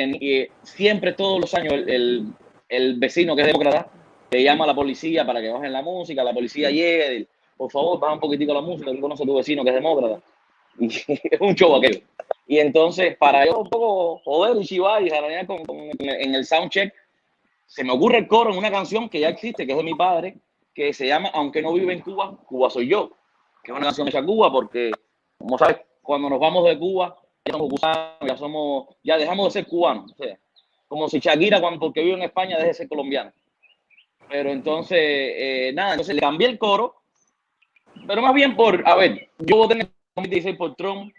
siempre, 0.63 1.13
todos 1.13 1.39
los 1.41 1.53
años, 1.53 1.73
el, 1.73 2.33
el, 2.67 2.95
vecino 2.95 3.35
que 3.35 3.41
es 3.41 3.47
demócrata 3.47 3.89
le 4.31 4.43
llama 4.43 4.63
a 4.63 4.67
la 4.67 4.75
policía 4.75 5.25
para 5.25 5.41
que 5.41 5.49
bajen 5.49 5.71
la 5.71 5.83
música, 5.83 6.23
la 6.23 6.33
policía 6.33 6.71
llegue, 6.71 7.27
por 7.57 7.69
favor, 7.69 7.99
baja 7.99 8.13
un 8.13 8.19
poquitico 8.19 8.53
la 8.53 8.61
música, 8.61 8.91
tú 8.91 8.99
conoces 8.99 9.23
a 9.23 9.27
tu 9.27 9.35
vecino 9.35 9.63
que 9.63 9.69
es 9.69 9.75
demócrata. 9.75 10.21
Y 10.79 10.87
es 10.87 11.39
un 11.39 11.53
show 11.53 11.75
aquello. 11.75 12.01
Y 12.47 12.59
entonces, 12.59 13.17
para 13.17 13.45
yo 13.45 13.59
un 13.59 13.69
poco 13.69 14.19
joder 14.19 14.61
y 14.61 14.65
chivar 14.65 15.01
y 15.03 15.09
jaranear 15.09 15.47
con, 15.47 15.59
en 15.99 16.35
el 16.35 16.45
soundcheck, 16.45 16.93
se 17.65 17.83
me 17.83 17.91
ocurre 17.91 18.19
el 18.19 18.27
coro 18.27 18.51
en 18.51 18.57
una 18.57 18.71
canción 18.71 19.09
que 19.09 19.19
ya 19.19 19.29
existe, 19.29 19.65
que 19.65 19.71
es 19.71 19.77
de 19.77 19.83
mi 19.83 19.95
padre, 19.95 20.37
que 20.73 20.93
se 20.93 21.07
llama 21.07 21.29
Aunque 21.33 21.61
no 21.61 21.73
vive 21.73 21.93
en 21.93 22.01
Cuba, 22.01 22.37
Cuba 22.45 22.69
soy 22.69 22.87
yo, 22.87 23.11
que 23.63 23.71
es 23.71 23.77
una 23.77 23.87
canción 23.87 24.07
hecha 24.07 24.23
Cuba 24.23 24.51
porque, 24.51 24.91
como 25.37 25.57
sabes, 25.57 25.77
cuando 26.01 26.29
nos 26.29 26.39
vamos 26.39 26.65
de 26.65 26.77
Cuba, 26.77 27.17
ya 27.45 27.53
somos 27.53 27.69
cubanos, 27.69 28.17
ya, 28.27 28.37
somos, 28.37 28.87
ya 29.03 29.17
dejamos 29.17 29.45
de 29.45 29.51
ser 29.51 29.69
cubanos. 29.69 30.11
O 30.11 30.15
sea, 30.15 30.37
como 30.87 31.09
si 31.09 31.19
Shakira, 31.19 31.59
cuando, 31.59 31.79
porque 31.79 32.03
vive 32.03 32.17
en 32.17 32.23
España, 32.23 32.57
deje 32.57 32.67
de 32.67 32.73
ser 32.73 32.89
colombiana. 32.89 33.33
Pero 34.29 34.51
entonces, 34.51 34.99
eh, 34.99 35.71
nada, 35.73 35.91
entonces 35.91 36.15
le 36.15 36.21
cambié 36.21 36.47
el 36.47 36.57
coro, 36.57 36.95
pero 38.07 38.21
más 38.21 38.33
bien 38.33 38.55
por, 38.55 38.87
a 38.87 38.95
ver, 38.95 39.29
yo 39.39 39.57
voté 39.57 39.75
en 39.75 39.81
el 39.81 39.89
2016 40.15 40.57
por 40.57 40.75
Trump, 40.75 41.13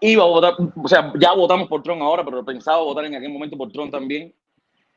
iba 0.00 0.22
a 0.22 0.26
votar, 0.26 0.54
o 0.82 0.88
sea, 0.88 1.12
ya 1.18 1.32
votamos 1.32 1.68
por 1.68 1.82
Trump 1.82 2.02
ahora, 2.02 2.24
pero 2.24 2.44
pensaba 2.44 2.78
votar 2.78 3.04
en 3.04 3.14
aquel 3.14 3.30
momento 3.30 3.56
por 3.56 3.70
Trump 3.72 3.90
también. 3.90 4.34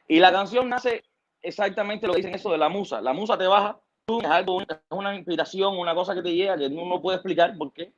Y 0.08 0.20
la 0.20 0.32
canción 0.32 0.70
nace 0.70 1.04
exactamente 1.42 2.08
lo 2.08 2.14
que 2.14 2.18
dicen 2.18 2.36
eso 2.36 2.52
de 2.52 2.58
la 2.58 2.70
musa. 2.70 3.02
La 3.02 3.14
musa 3.14 3.38
te 3.38 3.48
baja, 3.48 3.80
es 4.08 4.26
algo, 4.26 4.62
es 4.62 4.68
una 4.90 5.16
inspiración, 5.16 5.78
una 5.78 5.96
cosa 5.96 6.14
que 6.14 6.22
te 6.22 6.34
llega 6.34 6.58
que 6.58 6.68
uno 6.68 6.86
no 6.86 7.02
puede 7.02 7.18
explicar 7.18 7.56
por 7.58 7.72
qué. 7.74 7.92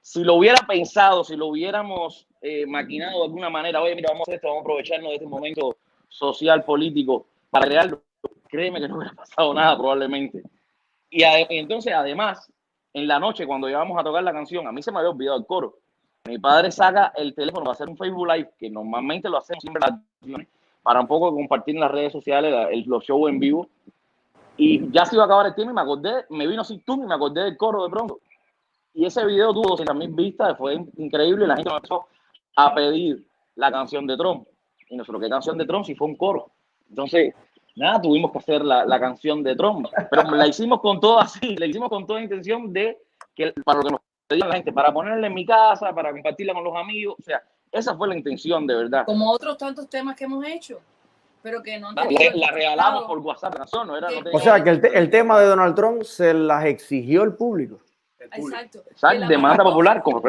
Si 0.00 0.24
lo 0.24 0.34
hubiera 0.34 0.66
pensado, 0.66 1.24
si 1.24 1.36
lo 1.36 1.46
hubiéramos 1.46 2.26
eh, 2.40 2.66
maquinado 2.66 3.18
de 3.18 3.24
alguna 3.26 3.50
manera, 3.50 3.82
oye, 3.82 3.94
mira, 3.94 4.10
vamos 4.10 4.26
a 4.26 4.30
hacer 4.30 4.34
esto, 4.36 4.48
vamos 4.48 4.60
a 4.60 4.64
aprovecharnos 4.64 5.10
de 5.10 5.16
este 5.16 5.26
momento 5.26 5.76
social, 6.08 6.64
político, 6.64 7.26
para 7.50 7.66
crearlo, 7.66 8.02
créeme 8.48 8.80
que 8.80 8.88
no 8.88 8.96
hubiera 8.96 9.12
pasado 9.16 9.52
nada 9.54 9.76
probablemente. 9.76 10.42
Y, 11.10 11.22
entonces, 11.22 11.92
además, 11.92 12.50
en 12.92 13.06
la 13.06 13.18
noche, 13.18 13.46
cuando 13.46 13.68
íbamos 13.68 13.98
a 13.98 14.04
tocar 14.04 14.22
la 14.22 14.32
canción, 14.32 14.66
a 14.66 14.72
mí 14.72 14.82
se 14.82 14.90
me 14.90 14.98
había 14.98 15.10
olvidado 15.10 15.38
el 15.38 15.46
coro. 15.46 15.78
Mi 16.28 16.38
padre 16.38 16.70
saca 16.70 17.12
el 17.16 17.34
teléfono 17.34 17.64
para 17.64 17.72
hacer 17.72 17.88
un 17.88 17.96
Facebook 17.96 18.28
Live, 18.28 18.50
que 18.58 18.70
normalmente 18.70 19.28
lo 19.28 19.38
hacemos 19.38 19.62
siempre 19.62 19.82
para 20.82 21.00
un 21.00 21.06
poco 21.06 21.32
compartir 21.34 21.74
en 21.74 21.80
las 21.80 21.90
redes 21.90 22.12
sociales 22.12 22.54
los 22.86 23.04
shows 23.04 23.30
en 23.30 23.38
vivo. 23.38 23.68
Y 24.56 24.90
ya 24.90 25.06
se 25.06 25.16
iba 25.16 25.24
a 25.24 25.26
acabar 25.26 25.46
el 25.46 25.54
tiempo 25.54 25.72
y 25.72 25.74
me 25.74 25.80
acordé, 25.80 26.26
me 26.28 26.46
vino 26.46 26.60
así 26.60 26.78
tú 26.84 27.02
y 27.02 27.06
me 27.06 27.14
acordé 27.14 27.44
del 27.44 27.56
coro 27.56 27.84
de 27.84 27.90
pronto. 27.90 28.20
y 28.92 29.06
ese 29.06 29.24
video 29.24 29.54
tuvo 29.54 29.70
200 29.70 29.96
mil 29.96 30.10
vistas, 30.10 30.58
fue 30.58 30.74
increíble, 30.98 31.46
la 31.46 31.56
gente 31.56 31.72
empezó 31.72 32.06
a 32.56 32.74
pedir 32.74 33.24
la 33.54 33.72
canción 33.72 34.06
de 34.06 34.16
Trump. 34.16 34.46
Y 34.90 34.96
nosotros, 34.96 35.22
¿qué 35.22 35.30
canción 35.30 35.56
de 35.56 35.64
Trump? 35.64 35.86
Si 35.86 35.94
fue 35.94 36.08
un 36.08 36.16
coro. 36.16 36.50
Entonces, 36.90 37.34
nada, 37.76 38.02
tuvimos 38.02 38.32
que 38.32 38.38
hacer 38.38 38.62
la, 38.62 38.84
la 38.84 39.00
canción 39.00 39.42
de 39.42 39.56
Trump, 39.56 39.86
pero 40.10 40.30
la 40.30 40.46
hicimos 40.46 40.80
con 40.80 41.00
todo 41.00 41.20
así, 41.20 41.56
la 41.58 41.66
hicimos 41.66 41.88
con 41.88 42.06
toda 42.06 42.20
intención 42.20 42.72
de 42.72 42.98
que, 43.34 43.54
para 43.64 43.78
lo 43.78 43.84
que 43.84 43.92
nos 43.92 44.00
pedían 44.30 44.48
la 44.48 44.54
gente, 44.54 44.72
para 44.72 44.92
ponerla 44.92 45.26
en 45.26 45.34
mi 45.34 45.44
casa, 45.44 45.92
para 45.92 46.12
compartirla 46.12 46.54
con 46.54 46.62
los 46.62 46.76
amigos, 46.76 47.16
o 47.18 47.22
sea, 47.22 47.42
esa 47.72 47.96
fue 47.96 48.06
la 48.08 48.16
intención 48.16 48.64
de 48.64 48.76
verdad. 48.76 49.04
Como 49.04 49.28
otros 49.30 49.58
tantos 49.58 49.90
temas 49.90 50.14
que 50.14 50.24
hemos 50.24 50.44
hecho, 50.46 50.80
pero 51.42 51.60
que 51.60 51.80
no... 51.80 51.90
La, 51.92 52.04
la 52.04 52.50
regalamos 52.52 53.04
por 53.04 53.18
WhatsApp, 53.18 53.56
la 53.58 53.84
no 53.84 53.96
era... 53.96 54.08
No 54.08 54.30
o 54.32 54.38
sea, 54.38 54.62
que 54.62 54.70
el, 54.70 54.86
el 54.86 55.10
tema 55.10 55.40
de 55.40 55.46
Donald 55.46 55.74
Trump 55.74 56.02
se 56.04 56.32
las 56.32 56.64
exigió 56.64 57.24
el 57.24 57.34
público. 57.34 57.80
Exacto. 58.20 58.84
Exacto, 58.88 59.26
demanda 59.26 59.64
popular. 59.64 60.00
Como... 60.00 60.22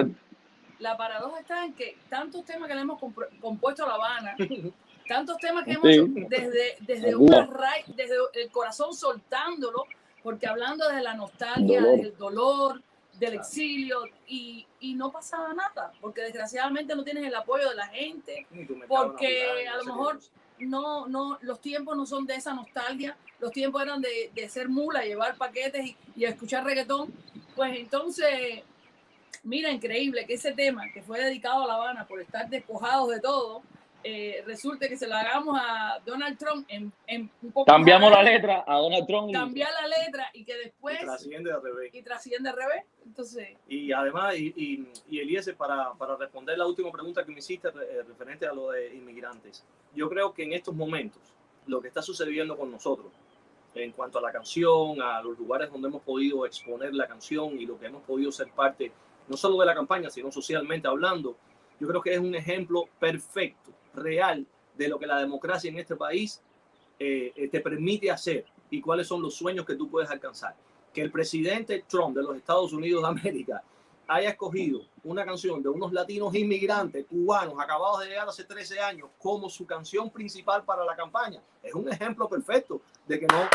La 0.79 0.97
paradoja 0.97 1.39
está 1.39 1.63
en 1.63 1.73
que 1.73 1.97
tantos 2.09 2.43
temas 2.43 2.67
que 2.67 2.73
le 2.73 2.81
hemos 2.81 2.99
compuesto 3.39 3.85
a 3.85 3.87
La 3.87 3.93
Habana, 3.95 4.35
tantos 5.07 5.37
temas 5.37 5.63
que 5.63 5.73
hemos 5.73 5.85
hecho 5.85 6.05
desde, 6.27 6.77
desde, 6.79 7.15
una 7.15 7.47
desde 7.87 8.15
el 8.33 8.49
corazón 8.49 8.95
soltándolo, 8.95 9.83
porque 10.23 10.47
hablando 10.47 10.89
de 10.89 11.01
la 11.01 11.13
nostalgia, 11.13 11.81
del 11.81 12.17
dolor, 12.17 12.81
del 13.21 13.35
exilio, 13.35 14.01
y, 14.27 14.65
y, 14.79 14.95
no 14.95 15.11
pasaba 15.11 15.53
nada, 15.53 15.93
porque 16.01 16.21
desgraciadamente 16.21 16.95
no 16.95 17.03
tienes 17.03 17.23
el 17.23 17.35
apoyo 17.35 17.69
de 17.69 17.75
la 17.75 17.87
gente, 17.87 18.47
porque 18.87 19.67
a 19.67 19.77
lo 19.77 19.83
mejor 19.83 20.19
no, 20.57 21.07
no, 21.07 21.37
los 21.41 21.61
tiempos 21.61 21.95
no 21.95 22.07
son 22.07 22.25
de 22.25 22.33
esa 22.33 22.55
nostalgia, 22.55 23.15
los 23.39 23.51
tiempos 23.51 23.79
eran 23.83 24.01
de, 24.01 24.31
de 24.33 24.49
ser 24.49 24.69
mula, 24.69 25.03
llevar 25.03 25.37
paquetes 25.37 25.85
y, 25.85 25.97
y 26.15 26.25
escuchar 26.25 26.63
reggaetón, 26.63 27.13
pues 27.55 27.77
entonces, 27.77 28.63
mira, 29.43 29.69
increíble 29.69 30.25
que 30.25 30.33
ese 30.33 30.53
tema 30.53 30.91
que 30.91 31.03
fue 31.03 31.21
dedicado 31.23 31.63
a 31.63 31.67
La 31.67 31.75
Habana 31.75 32.07
por 32.07 32.19
estar 32.21 32.49
despojados 32.49 33.09
de 33.09 33.19
todo, 33.19 33.61
eh, 34.03 34.43
resulte 34.45 34.89
que 34.89 34.97
se 34.97 35.07
lo 35.07 35.15
hagamos 35.15 35.57
a 35.59 35.99
Donald 36.05 36.37
Trump 36.37 36.65
en, 36.69 36.91
en 37.07 37.29
un 37.41 37.51
poco 37.51 37.65
Cambiamos 37.65 38.11
la 38.11 38.23
letra 38.23 38.63
a 38.67 38.77
Donald 38.77 39.07
Trump. 39.07 39.29
Y... 39.29 39.33
Cambiar 39.33 39.69
la 39.73 39.87
letra 39.87 40.29
y 40.33 40.43
que 40.43 40.55
después... 40.57 40.97
Y 41.01 41.05
trasciende 41.05 41.51
al 41.51 41.61
revés. 41.61 41.93
Y 41.93 42.01
trasciende 42.01 42.49
al 42.49 42.55
revés. 42.55 42.83
Entonces... 43.05 43.57
Y 43.67 43.91
además, 43.91 44.35
y, 44.37 44.53
y, 44.55 44.87
y 45.09 45.19
Eliezer, 45.19 45.55
para, 45.55 45.93
para 45.93 46.15
responder 46.15 46.57
la 46.57 46.65
última 46.65 46.91
pregunta 46.91 47.23
que 47.23 47.31
me 47.31 47.39
hiciste 47.39 47.69
eh, 47.69 48.03
referente 48.07 48.45
a 48.47 48.53
lo 48.53 48.71
de 48.71 48.93
inmigrantes, 48.95 49.65
yo 49.93 50.09
creo 50.09 50.33
que 50.33 50.43
en 50.43 50.53
estos 50.53 50.73
momentos, 50.73 51.21
lo 51.67 51.81
que 51.81 51.87
está 51.87 52.01
sucediendo 52.01 52.57
con 52.57 52.71
nosotros, 52.71 53.11
en 53.75 53.91
cuanto 53.91 54.19
a 54.19 54.21
la 54.21 54.31
canción, 54.31 55.01
a 55.01 55.21
los 55.21 55.37
lugares 55.37 55.71
donde 55.71 55.87
hemos 55.87 56.01
podido 56.01 56.45
exponer 56.45 56.93
la 56.93 57.07
canción 57.07 57.59
y 57.59 57.65
lo 57.65 57.79
que 57.79 57.85
hemos 57.85 58.03
podido 58.03 58.31
ser 58.31 58.49
parte, 58.49 58.91
no 59.27 59.37
solo 59.37 59.59
de 59.59 59.65
la 59.65 59.73
campaña, 59.73 60.09
sino 60.09 60.31
socialmente 60.31 60.87
hablando, 60.87 61.37
yo 61.79 61.87
creo 61.87 62.01
que 62.01 62.13
es 62.13 62.19
un 62.19 62.35
ejemplo 62.35 62.89
perfecto, 62.99 63.71
real, 63.93 64.45
de 64.75 64.87
lo 64.87 64.97
que 64.97 65.07
la 65.07 65.19
democracia 65.19 65.69
en 65.69 65.77
este 65.77 65.95
país 65.95 66.41
eh, 66.99 67.33
eh, 67.35 67.47
te 67.47 67.59
permite 67.59 68.09
hacer 68.11 68.45
y 68.69 68.81
cuáles 68.81 69.07
son 69.07 69.21
los 69.21 69.35
sueños 69.35 69.65
que 69.65 69.75
tú 69.75 69.89
puedes 69.89 70.09
alcanzar. 70.09 70.55
Que 70.93 71.01
el 71.01 71.11
presidente 71.11 71.85
Trump 71.87 72.15
de 72.15 72.23
los 72.23 72.35
Estados 72.35 72.73
Unidos 72.73 73.03
de 73.03 73.09
América 73.09 73.63
haya 74.07 74.29
escogido 74.29 74.81
una 75.03 75.23
canción 75.23 75.63
de 75.63 75.69
unos 75.69 75.93
latinos 75.93 76.35
inmigrantes 76.35 77.05
cubanos 77.05 77.55
acabados 77.59 78.01
de 78.01 78.07
llegar 78.07 78.27
hace 78.27 78.43
13 78.43 78.79
años 78.79 79.09
como 79.17 79.49
su 79.49 79.65
canción 79.65 80.09
principal 80.09 80.63
para 80.63 80.83
la 80.83 80.95
campaña. 80.95 81.41
Es 81.63 81.73
un 81.73 81.87
ejemplo 81.91 82.27
perfecto 82.27 82.81
de 83.07 83.19
que 83.19 83.27
no... 83.27 83.49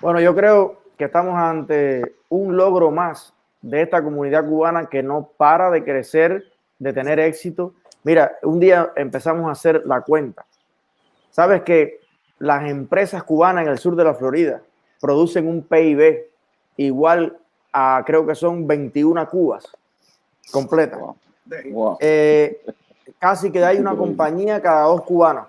Bueno, 0.00 0.20
yo 0.20 0.34
creo 0.34 0.82
que 0.96 1.04
estamos 1.04 1.34
ante 1.36 2.16
un 2.28 2.56
logro 2.56 2.90
más 2.90 3.33
de 3.64 3.80
esta 3.80 4.04
comunidad 4.04 4.46
cubana 4.46 4.86
que 4.90 5.02
no 5.02 5.30
para 5.38 5.70
de 5.70 5.82
crecer, 5.82 6.44
de 6.78 6.92
tener 6.92 7.18
éxito. 7.18 7.72
Mira, 8.02 8.36
un 8.42 8.60
día 8.60 8.92
empezamos 8.94 9.48
a 9.48 9.52
hacer 9.52 9.82
la 9.86 10.02
cuenta. 10.02 10.44
Sabes 11.30 11.62
que 11.62 12.00
las 12.38 12.68
empresas 12.68 13.22
cubanas 13.22 13.64
en 13.64 13.70
el 13.70 13.78
sur 13.78 13.96
de 13.96 14.04
la 14.04 14.14
Florida 14.14 14.60
producen 15.00 15.48
un 15.48 15.62
PIB 15.62 16.26
igual 16.76 17.38
a 17.72 18.02
creo 18.04 18.26
que 18.26 18.34
son 18.34 18.66
21 18.66 19.26
cubas 19.30 19.66
completas. 20.52 21.00
Eh, 22.00 22.62
casi 23.18 23.50
que 23.50 23.64
hay 23.64 23.78
una 23.78 23.96
compañía 23.96 24.60
cada 24.60 24.82
dos 24.82 25.02
cubanas. 25.04 25.46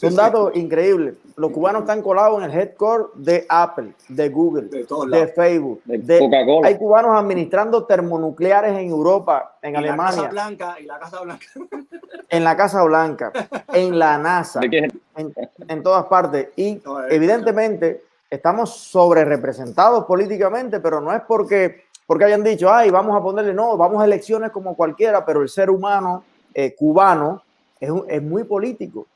Son 0.00 0.14
datos 0.14 0.54
increíbles. 0.56 1.16
Los 1.36 1.50
cubanos 1.52 1.82
están 1.82 2.02
colados 2.02 2.42
en 2.42 2.50
el 2.50 2.58
headquarter 2.58 3.06
de 3.14 3.46
Apple, 3.48 3.92
de 4.08 4.28
Google, 4.28 4.68
de, 4.68 5.26
Facebook, 5.28 5.82
de, 5.84 6.18
Coca-Cola. 6.18 6.68
Hay 6.68 6.76
cubanos 6.76 7.12
administrando 7.16 7.84
termonucleares 7.84 8.76
en 8.76 8.90
Europa, 8.90 9.56
en 9.62 9.76
Alemania. 9.76 10.22
La 10.22 10.28
Casa 10.28 10.28
Blanca 10.30 10.76
y 10.80 10.84
la 10.84 10.98
Casa 10.98 11.20
Blanca. 11.20 11.46
En 12.30 12.44
la 12.44 12.56
Casa 12.58 12.82
Blanca, 12.82 13.32
en 13.72 13.98
la 13.98 14.18
NASA, 14.18 14.60
en, 14.62 15.34
en 15.66 15.82
todas 15.82 16.04
partes. 16.06 16.48
Y 16.56 16.78
evidentemente 17.08 18.02
estamos 18.28 18.76
sobre 18.76 19.24
representados 19.24 20.04
políticamente, 20.04 20.80
pero 20.80 21.00
no 21.00 21.10
es 21.14 21.22
porque, 21.22 21.84
porque 22.06 22.26
hayan 22.26 22.44
dicho, 22.44 22.70
ay, 22.70 22.90
vamos 22.90 23.16
a 23.16 23.22
ponerle, 23.22 23.54
no, 23.54 23.78
vamos 23.78 24.02
a 24.02 24.04
elecciones 24.04 24.50
como 24.50 24.76
cualquiera, 24.76 25.24
pero 25.24 25.40
el 25.40 25.48
ser 25.48 25.70
humano 25.70 26.24
eh, 26.52 26.74
cubano 26.74 27.42
es, 27.80 27.90
es 28.08 28.22
muy 28.22 28.44
político. 28.44 29.06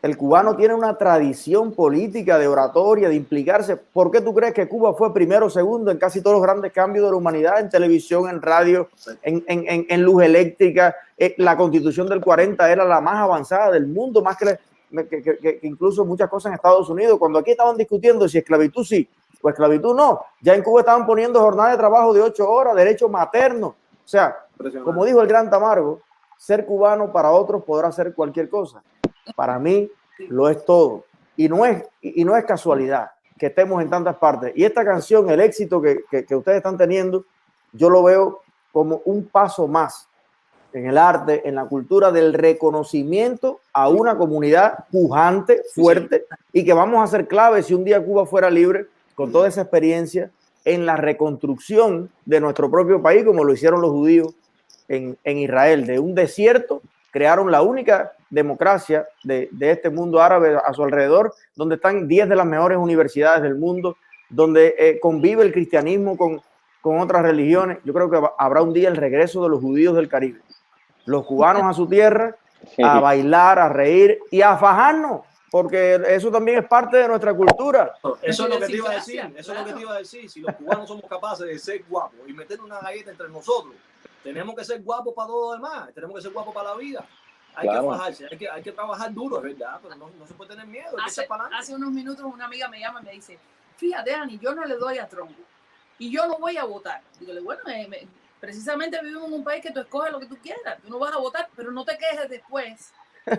El 0.00 0.16
cubano 0.16 0.54
tiene 0.54 0.74
una 0.74 0.96
tradición 0.96 1.72
política 1.72 2.38
de 2.38 2.46
oratoria, 2.46 3.08
de 3.08 3.16
implicarse. 3.16 3.76
¿Por 3.76 4.12
qué 4.12 4.20
tú 4.20 4.32
crees 4.32 4.54
que 4.54 4.68
Cuba 4.68 4.94
fue 4.94 5.12
primero 5.12 5.46
o 5.46 5.50
segundo 5.50 5.90
en 5.90 5.98
casi 5.98 6.22
todos 6.22 6.34
los 6.34 6.42
grandes 6.42 6.72
cambios 6.72 7.04
de 7.04 7.10
la 7.10 7.16
humanidad, 7.16 7.58
en 7.58 7.68
televisión, 7.68 8.28
en 8.28 8.40
radio, 8.40 8.88
en, 9.22 9.44
en, 9.48 9.86
en 9.88 10.02
luz 10.02 10.22
eléctrica? 10.22 10.94
Eh, 11.16 11.34
la 11.38 11.56
constitución 11.56 12.08
del 12.08 12.20
40 12.20 12.70
era 12.70 12.84
la 12.84 13.00
más 13.00 13.16
avanzada 13.16 13.72
del 13.72 13.88
mundo, 13.88 14.22
más 14.22 14.36
que, 14.36 14.56
que, 15.08 15.38
que, 15.38 15.58
incluso 15.62 16.04
muchas 16.04 16.28
cosas 16.28 16.50
en 16.50 16.54
Estados 16.54 16.88
Unidos. 16.88 17.18
Cuando 17.18 17.40
aquí 17.40 17.50
estaban 17.50 17.76
discutiendo 17.76 18.28
si 18.28 18.38
esclavitud 18.38 18.84
sí 18.84 19.08
o 19.42 19.48
esclavitud 19.48 19.96
no, 19.96 20.20
ya 20.40 20.54
en 20.54 20.62
Cuba 20.62 20.80
estaban 20.80 21.06
poniendo 21.06 21.40
jornada 21.40 21.72
de 21.72 21.76
trabajo 21.76 22.14
de 22.14 22.22
ocho 22.22 22.48
horas, 22.48 22.76
derecho 22.76 23.08
materno. 23.08 23.68
O 23.68 24.08
sea, 24.08 24.46
como 24.84 25.04
dijo 25.04 25.20
el 25.20 25.26
gran 25.26 25.50
Tamargo, 25.50 26.00
ser 26.36 26.64
cubano 26.64 27.12
para 27.12 27.32
otros 27.32 27.64
podrá 27.64 27.90
ser 27.90 28.14
cualquier 28.14 28.48
cosa. 28.48 28.80
Para 29.34 29.58
mí 29.58 29.90
lo 30.28 30.48
es 30.48 30.64
todo. 30.64 31.04
Y 31.36 31.48
no 31.48 31.64
es, 31.64 31.84
y 32.02 32.24
no 32.24 32.36
es 32.36 32.44
casualidad 32.44 33.10
que 33.38 33.46
estemos 33.46 33.80
en 33.80 33.88
tantas 33.88 34.16
partes. 34.16 34.52
Y 34.56 34.64
esta 34.64 34.84
canción, 34.84 35.30
el 35.30 35.40
éxito 35.40 35.80
que, 35.80 36.00
que, 36.10 36.24
que 36.24 36.34
ustedes 36.34 36.58
están 36.58 36.76
teniendo, 36.76 37.24
yo 37.72 37.88
lo 37.88 38.02
veo 38.02 38.42
como 38.72 39.00
un 39.04 39.26
paso 39.26 39.68
más 39.68 40.08
en 40.72 40.86
el 40.86 40.98
arte, 40.98 41.48
en 41.48 41.54
la 41.54 41.64
cultura 41.64 42.10
del 42.10 42.34
reconocimiento 42.34 43.60
a 43.72 43.88
una 43.88 44.16
comunidad 44.16 44.84
pujante, 44.90 45.62
fuerte, 45.74 46.26
y 46.52 46.64
que 46.64 46.72
vamos 46.72 47.02
a 47.02 47.06
ser 47.06 47.26
clave 47.26 47.62
si 47.62 47.74
un 47.74 47.84
día 47.84 48.04
Cuba 48.04 48.26
fuera 48.26 48.50
libre, 48.50 48.86
con 49.14 49.32
toda 49.32 49.48
esa 49.48 49.62
experiencia, 49.62 50.30
en 50.64 50.84
la 50.84 50.96
reconstrucción 50.96 52.10
de 52.26 52.40
nuestro 52.40 52.70
propio 52.70 53.02
país, 53.02 53.24
como 53.24 53.44
lo 53.44 53.54
hicieron 53.54 53.80
los 53.80 53.90
judíos 53.90 54.34
en, 54.88 55.16
en 55.24 55.38
Israel. 55.38 55.86
De 55.86 55.98
un 55.98 56.14
desierto, 56.14 56.82
crearon 57.10 57.50
la 57.50 57.62
única 57.62 58.12
democracia 58.30 59.06
de, 59.24 59.48
de 59.52 59.70
este 59.70 59.90
mundo 59.90 60.20
árabe 60.20 60.56
a 60.56 60.72
su 60.72 60.82
alrededor, 60.82 61.34
donde 61.54 61.76
están 61.76 62.06
10 62.08 62.28
de 62.28 62.36
las 62.36 62.46
mejores 62.46 62.78
universidades 62.78 63.42
del 63.42 63.56
mundo, 63.56 63.96
donde 64.28 64.74
eh, 64.78 64.98
convive 65.00 65.42
el 65.42 65.52
cristianismo 65.52 66.16
con, 66.16 66.40
con 66.80 67.00
otras 67.00 67.22
religiones. 67.22 67.78
Yo 67.84 67.92
creo 67.94 68.10
que 68.10 68.20
habrá 68.38 68.62
un 68.62 68.72
día 68.72 68.88
el 68.88 68.96
regreso 68.96 69.42
de 69.42 69.48
los 69.48 69.60
judíos 69.60 69.96
del 69.96 70.08
Caribe 70.08 70.40
los 71.08 71.24
cubanos 71.24 71.62
a 71.64 71.72
su 71.72 71.88
tierra, 71.88 72.36
a 72.82 73.00
bailar, 73.00 73.58
a 73.58 73.68
reír 73.70 74.18
y 74.30 74.42
a 74.42 74.58
fajarnos, 74.58 75.22
porque 75.50 75.98
eso 76.06 76.30
también 76.30 76.58
es 76.58 76.68
parte 76.68 76.98
de 76.98 77.08
nuestra 77.08 77.32
cultura. 77.32 77.94
Eso 78.20 78.44
es 78.44 78.50
lo 78.50 78.60
que 78.60 78.66
te 78.66 78.76
iba 78.76 78.90
a 78.90 78.94
decir, 78.94 79.34
eso 79.34 79.52
es 79.52 79.58
lo 79.58 79.64
que 79.64 79.72
te 79.72 79.80
iba 79.80 79.94
a 79.94 79.98
decir. 79.98 80.28
Si 80.28 80.40
los 80.40 80.54
cubanos 80.54 80.86
somos 80.86 81.04
capaces 81.08 81.46
de 81.46 81.58
ser 81.58 81.82
guapos 81.88 82.20
y 82.26 82.34
meter 82.34 82.60
una 82.60 82.78
galleta 82.78 83.10
entre 83.10 83.28
nosotros, 83.30 83.74
tenemos 84.32 84.54
que 84.54 84.64
ser 84.64 84.82
guapos 84.82 85.14
para 85.14 85.28
todo 85.28 85.50
lo 85.50 85.52
demás, 85.54 85.92
tenemos 85.94 86.16
que 86.16 86.22
ser 86.22 86.32
guapos 86.32 86.54
para 86.54 86.70
la 86.70 86.76
vida. 86.76 87.04
Hay 87.54 87.68
que 87.68 87.82
fajarse, 87.82 88.28
hay 88.30 88.38
que, 88.38 88.48
hay 88.48 88.62
que 88.62 88.72
trabajar 88.72 89.12
duro, 89.12 89.38
es 89.38 89.42
verdad, 89.42 89.80
pero 89.82 89.96
no, 89.96 90.10
no, 90.10 90.26
se 90.26 90.34
puede 90.34 90.50
tener 90.50 90.66
miedo. 90.66 90.96
Hace, 91.04 91.26
hace 91.52 91.74
unos 91.74 91.90
minutos 91.90 92.24
una 92.24 92.44
amiga 92.44 92.68
me 92.68 92.78
llama 92.78 93.00
y 93.00 93.04
me 93.04 93.12
dice, 93.12 93.38
fíjate, 93.76 94.14
Ani, 94.14 94.38
yo 94.38 94.54
no 94.54 94.64
le 94.64 94.76
doy 94.76 94.98
a 94.98 95.08
Trump 95.08 95.36
y 95.98 96.10
yo 96.10 96.26
no 96.26 96.38
voy 96.38 96.56
a 96.56 96.64
votar. 96.64 97.02
Digo, 97.18 97.32
bueno, 97.42 97.62
me, 97.66 98.06
Precisamente 98.40 99.00
vivimos 99.02 99.26
en 99.28 99.34
un 99.34 99.44
país 99.44 99.62
que 99.62 99.72
tú 99.72 99.80
escoges 99.80 100.12
lo 100.12 100.20
que 100.20 100.26
tú 100.26 100.36
quieras, 100.36 100.80
tú 100.82 100.88
no 100.88 100.98
vas 100.98 101.12
a 101.12 101.18
votar, 101.18 101.48
pero 101.56 101.72
no 101.72 101.84
te 101.84 101.98
quejes 101.98 102.28
después. 102.28 102.92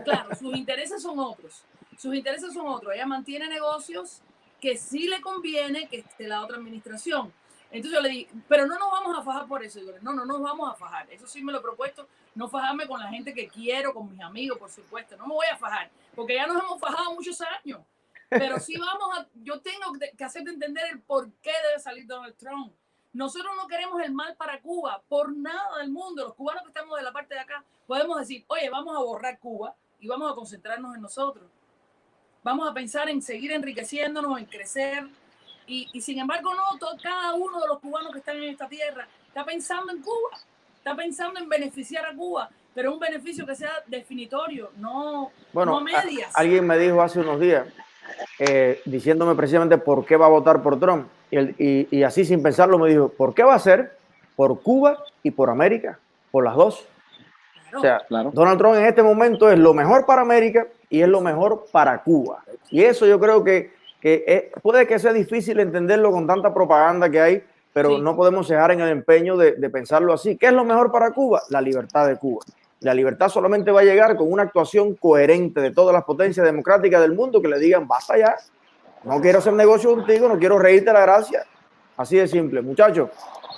Claro, 0.03 0.35
sus 0.35 0.55
intereses 0.55 1.01
son 1.01 1.19
otros, 1.19 1.63
sus 1.97 2.13
intereses 2.13 2.53
son 2.53 2.67
otros. 2.67 2.93
Ella 2.93 3.05
mantiene 3.05 3.47
negocios 3.47 4.21
que 4.59 4.77
sí 4.77 5.07
le 5.07 5.21
conviene 5.21 5.87
que 5.87 5.99
esté 5.99 6.27
la 6.27 6.43
otra 6.43 6.57
administración. 6.57 7.31
Entonces 7.71 7.97
yo 7.97 8.01
le 8.01 8.09
dije, 8.09 8.29
pero 8.47 8.65
no 8.65 8.79
nos 8.79 8.91
vamos 8.91 9.17
a 9.17 9.21
fajar 9.21 9.47
por 9.47 9.63
eso. 9.63 9.79
Digo, 9.79 9.93
no, 10.01 10.13
no 10.13 10.25
nos 10.25 10.41
vamos 10.41 10.71
a 10.71 10.75
fajar. 10.75 11.11
Eso 11.11 11.27
sí 11.27 11.43
me 11.43 11.51
lo 11.51 11.59
he 11.59 11.61
propuesto, 11.61 12.07
no 12.35 12.47
fajarme 12.47 12.87
con 12.87 12.99
la 12.99 13.09
gente 13.09 13.33
que 13.33 13.47
quiero, 13.47 13.93
con 13.93 14.09
mis 14.09 14.21
amigos, 14.21 14.57
por 14.57 14.69
supuesto. 14.69 15.15
No 15.17 15.27
me 15.27 15.35
voy 15.35 15.47
a 15.51 15.57
fajar, 15.57 15.89
porque 16.15 16.35
ya 16.35 16.47
nos 16.47 16.61
hemos 16.63 16.79
fajado 16.79 17.13
muchos 17.13 17.39
años. 17.41 17.81
Pero 18.29 18.59
sí 18.59 18.75
vamos 18.77 19.17
a, 19.17 19.27
yo 19.43 19.59
tengo 19.59 19.93
que 20.15 20.23
hacerte 20.23 20.51
entender 20.51 20.85
el 20.91 21.01
por 21.01 21.31
qué 21.41 21.51
debe 21.67 21.79
salir 21.79 22.05
Donald 22.05 22.35
Trump. 22.37 22.73
Nosotros 23.11 23.51
no 23.55 23.67
queremos 23.67 24.01
el 24.03 24.11
mal 24.13 24.35
para 24.35 24.61
Cuba 24.61 25.01
por 25.09 25.35
nada 25.35 25.79
del 25.79 25.89
mundo. 25.89 26.23
Los 26.25 26.35
cubanos 26.35 26.63
que 26.63 26.69
estamos 26.69 26.95
de 26.97 27.03
la 27.03 27.11
parte 27.11 27.33
de 27.33 27.39
acá 27.39 27.63
podemos 27.87 28.19
decir, 28.19 28.45
oye, 28.47 28.69
vamos 28.69 28.95
a 28.95 28.99
borrar 28.99 29.39
Cuba 29.39 29.75
y 29.99 30.07
vamos 30.07 30.31
a 30.31 30.35
concentrarnos 30.35 30.95
en 30.95 31.01
nosotros. 31.01 31.49
Vamos 32.43 32.69
a 32.69 32.73
pensar 32.73 33.09
en 33.09 33.21
seguir 33.21 33.51
enriqueciéndonos, 33.51 34.37
en 34.37 34.45
crecer. 34.45 35.09
Y, 35.69 35.87
y 35.93 36.01
sin 36.01 36.17
embargo, 36.17 36.49
no, 36.55 36.79
todo, 36.79 36.97
cada 37.01 37.35
uno 37.35 37.61
de 37.61 37.67
los 37.67 37.79
cubanos 37.79 38.11
que 38.11 38.17
están 38.17 38.37
en 38.37 38.49
esta 38.49 38.67
tierra 38.67 39.07
está 39.27 39.45
pensando 39.45 39.91
en 39.91 40.01
Cuba, 40.01 40.31
está 40.77 40.95
pensando 40.95 41.39
en 41.39 41.47
beneficiar 41.47 42.05
a 42.05 42.15
Cuba, 42.15 42.49
pero 42.73 42.91
un 42.91 42.99
beneficio 42.99 43.45
que 43.45 43.55
sea 43.55 43.71
definitorio, 43.85 44.71
no, 44.77 45.31
bueno, 45.53 45.73
no 45.73 45.81
medias. 45.81 46.31
alguien 46.33 46.65
me 46.65 46.75
dijo 46.77 46.99
hace 47.03 47.19
unos 47.19 47.39
días, 47.39 47.67
eh, 48.39 48.81
diciéndome 48.83 49.35
precisamente 49.35 49.77
por 49.77 50.05
qué 50.05 50.17
va 50.17 50.25
a 50.25 50.29
votar 50.29 50.63
por 50.63 50.79
Trump. 50.79 51.07
Y, 51.29 51.37
el, 51.37 51.55
y, 51.59 51.87
y, 51.95 52.01
así 52.01 52.25
sin 52.25 52.41
pensarlo 52.41 52.79
me 52.79 52.89
dijo, 52.89 53.09
¿por 53.09 53.35
qué 53.35 53.43
va 53.43 53.53
a 53.53 53.59
ser? 53.59 53.95
Por 54.35 54.61
Cuba 54.61 55.03
y 55.21 55.29
por 55.29 55.51
América, 55.51 55.99
por 56.31 56.43
las 56.43 56.55
dos. 56.55 56.83
Claro, 57.69 57.77
o 57.77 57.81
sea, 57.81 57.99
claro. 58.07 58.31
Donald 58.33 58.57
Trump 58.57 58.75
en 58.77 58.85
este 58.85 59.03
momento 59.03 59.51
es 59.51 59.59
lo 59.59 59.75
mejor 59.75 60.07
para 60.07 60.23
América 60.23 60.65
y 60.89 61.01
es 61.01 61.07
lo 61.07 61.21
mejor 61.21 61.67
para 61.71 62.01
Cuba. 62.01 62.43
Y 62.71 62.81
eso 62.81 63.05
yo 63.05 63.19
creo 63.19 63.43
que, 63.43 63.77
que 64.01 64.23
es, 64.25 64.61
puede 64.61 64.87
que 64.87 64.99
sea 64.99 65.13
difícil 65.13 65.59
entenderlo 65.59 66.11
con 66.11 66.27
tanta 66.27 66.53
propaganda 66.53 67.09
que 67.09 67.19
hay, 67.19 67.43
pero 67.73 67.89
sí. 67.89 68.01
no 68.01 68.15
podemos 68.15 68.47
dejar 68.47 68.71
en 68.71 68.81
el 68.81 68.89
empeño 68.89 69.37
de, 69.37 69.53
de, 69.53 69.69
pensarlo 69.69 70.13
así. 70.13 70.37
¿Qué 70.37 70.47
es 70.47 70.53
lo 70.53 70.65
mejor 70.65 70.91
para 70.91 71.11
Cuba? 71.11 71.41
La 71.49 71.61
libertad 71.61 72.07
de 72.07 72.17
Cuba. 72.17 72.43
La 72.81 72.93
libertad 72.93 73.29
solamente 73.29 73.71
va 73.71 73.81
a 73.81 73.83
llegar 73.83 74.15
con 74.15 74.31
una 74.31 74.43
actuación 74.43 74.95
coherente 74.95 75.59
de 75.59 75.71
todas 75.71 75.93
las 75.93 76.05
potencias 76.05 76.45
democráticas 76.45 77.01
del 77.01 77.13
mundo 77.13 77.41
que 77.41 77.49
le 77.49 77.59
digan, 77.59 77.87
basta 77.87 78.17
ya, 78.17 78.35
no 79.03 79.19
quiero 79.21 79.39
hacer 79.39 79.53
negocio 79.53 79.95
contigo, 79.95 80.27
no 80.27 80.37
quiero 80.37 80.59
reírte 80.59 80.91
la 80.91 81.01
gracia. 81.01 81.45
Así 81.97 82.17
de 82.17 82.27
simple. 82.27 82.61
Muchachos, 82.61 83.09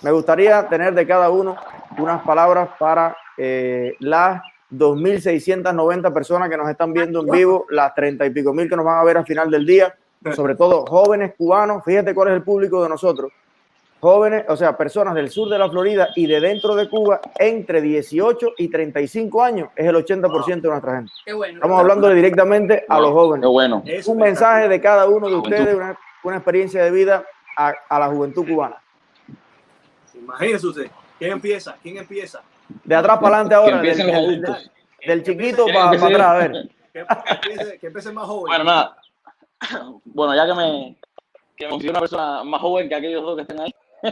me 0.02 0.12
gustaría 0.12 0.68
tener 0.68 0.94
de 0.94 1.06
cada 1.06 1.30
uno 1.30 1.56
unas 1.98 2.24
palabras 2.24 2.70
para 2.80 3.16
eh, 3.38 3.96
las 4.00 4.42
2.690 4.72 6.14
personas 6.14 6.50
que 6.50 6.58
nos 6.58 6.70
están 6.70 6.94
viendo 6.94 7.22
en 7.22 7.28
vivo, 7.28 7.66
las 7.70 7.94
30 7.94 8.26
y 8.26 8.30
pico 8.32 8.54
mil 8.54 8.70
que 8.70 8.76
nos 8.76 8.86
van 8.86 9.00
a 9.00 9.04
ver 9.04 9.18
al 9.18 9.26
final 9.26 9.52
del 9.52 9.66
día, 9.66 9.94
sobre 10.36 10.56
todo 10.56 10.86
jóvenes 10.86 11.34
cubanos. 11.38 11.84
Fíjate 11.84 12.14
cuál 12.14 12.30
es 12.30 12.36
el 12.36 12.44
público 12.44 12.84
de 12.84 12.90
nosotros. 12.90 13.32
Jóvenes, 14.00 14.46
o 14.50 14.58
sea, 14.58 14.76
personas 14.76 15.14
del 15.14 15.30
sur 15.30 15.48
de 15.48 15.60
la 15.60 15.70
Florida 15.70 16.10
y 16.16 16.26
de 16.26 16.40
dentro 16.40 16.76
de 16.76 16.90
Cuba, 16.90 17.22
entre 17.38 17.82
18 17.82 18.54
y 18.58 18.68
35 18.68 19.44
años, 19.44 19.70
es 19.76 19.86
el 19.86 19.96
80% 19.96 20.62
de 20.62 20.70
nuestra 20.70 20.96
gente. 20.96 21.12
Qué 21.24 21.34
bueno, 21.34 21.56
Estamos 21.56 21.80
hablando 21.80 22.10
directamente 22.10 22.84
a 22.90 23.00
los 23.00 23.12
jóvenes. 23.12 23.44
Qué 23.44 23.48
bueno. 23.48 23.84
Un 24.08 24.18
mensaje 24.18 24.68
de 24.68 24.82
cada 24.82 25.08
uno 25.08 25.30
de 25.30 25.36
ustedes, 25.36 25.76
una, 25.76 26.00
una 26.24 26.38
experiencia 26.38 26.84
de 26.84 26.90
vida 26.90 27.24
a, 27.56 27.74
a, 27.90 28.00
la 28.00 28.08
juventud 28.08 28.44
cubana. 28.48 28.78
Imagínese 30.16 30.66
usted, 30.66 30.92
¿quién 31.20 31.34
empieza? 31.34 31.78
¿Quién 31.84 31.98
empieza? 31.98 32.42
De 32.84 32.96
atrás 32.96 33.20
para 33.20 33.36
adelante 33.36 33.54
ahora. 33.54 33.82
Que 33.82 33.90
empiecen 33.90 34.08
del, 34.08 34.16
los 34.16 34.26
adultos. 34.26 34.72
Del, 35.06 35.24
del 35.24 35.24
chiquito 35.24 35.66
para 35.68 36.00
pa 36.00 36.08
atrás, 36.08 36.22
a 36.22 36.34
ver. 36.34 36.52
Que, 36.92 37.06
que, 37.06 37.34
empiece, 37.34 37.80
que 37.80 37.88
empiece 37.88 38.12
más 38.12 38.26
joven. 38.26 38.46
Bueno, 38.48 38.64
nada. 38.64 39.01
Bueno, 40.06 40.36
ya 40.36 40.46
que 40.46 40.54
me, 40.54 40.98
que 41.56 41.68
me 41.68 41.90
una 41.90 42.00
persona 42.00 42.44
más 42.44 42.62
joven 42.62 42.90
que 42.90 42.96
aquellos 42.96 43.24
dos 43.24 43.36
que 43.36 43.42
estén 43.44 43.60
ahí. 43.60 43.74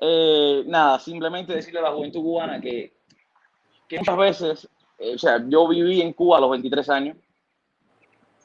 eh, 0.00 0.64
nada, 0.66 0.98
simplemente 0.98 1.54
decirle 1.54 1.80
a 1.80 1.84
la 1.84 1.92
juventud 1.92 2.22
cubana 2.22 2.60
que, 2.60 2.92
que 3.88 3.98
muchas 3.98 4.16
veces, 4.16 4.68
eh, 4.98 5.14
o 5.14 5.18
sea, 5.18 5.42
yo 5.48 5.68
viví 5.68 6.00
en 6.00 6.12
Cuba 6.12 6.38
a 6.38 6.40
los 6.40 6.50
23 6.50 6.88
años, 6.90 7.16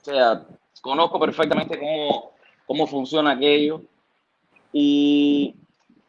o 0.01 0.05
sea, 0.05 0.45
conozco 0.81 1.19
perfectamente 1.19 1.79
cómo, 1.79 2.33
cómo 2.65 2.87
funciona 2.87 3.31
aquello 3.31 3.81
y, 4.71 5.55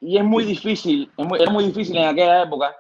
y 0.00 0.19
es 0.19 0.25
muy 0.25 0.45
difícil, 0.45 1.11
es 1.17 1.26
muy, 1.26 1.40
era 1.40 1.50
muy 1.50 1.64
difícil 1.64 1.97
en 1.97 2.09
aquella 2.09 2.43
época 2.43 2.76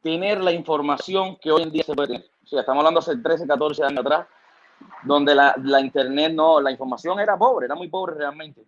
tener 0.00 0.42
la 0.42 0.52
información 0.52 1.36
que 1.36 1.50
hoy 1.50 1.62
en 1.62 1.72
día 1.72 1.82
se 1.82 1.94
puede 1.94 2.08
tener. 2.08 2.30
O 2.44 2.46
sea, 2.46 2.60
estamos 2.60 2.80
hablando 2.80 3.00
hace 3.00 3.16
13, 3.16 3.46
14 3.46 3.84
años 3.84 4.00
atrás, 4.00 4.26
donde 5.04 5.34
la, 5.34 5.80
internet 5.80 6.32
no, 6.32 6.60
la 6.60 6.70
información 6.70 7.20
era 7.20 7.36
pobre, 7.36 7.66
era 7.66 7.74
muy 7.74 7.88
pobre 7.88 8.14
realmente 8.14 8.64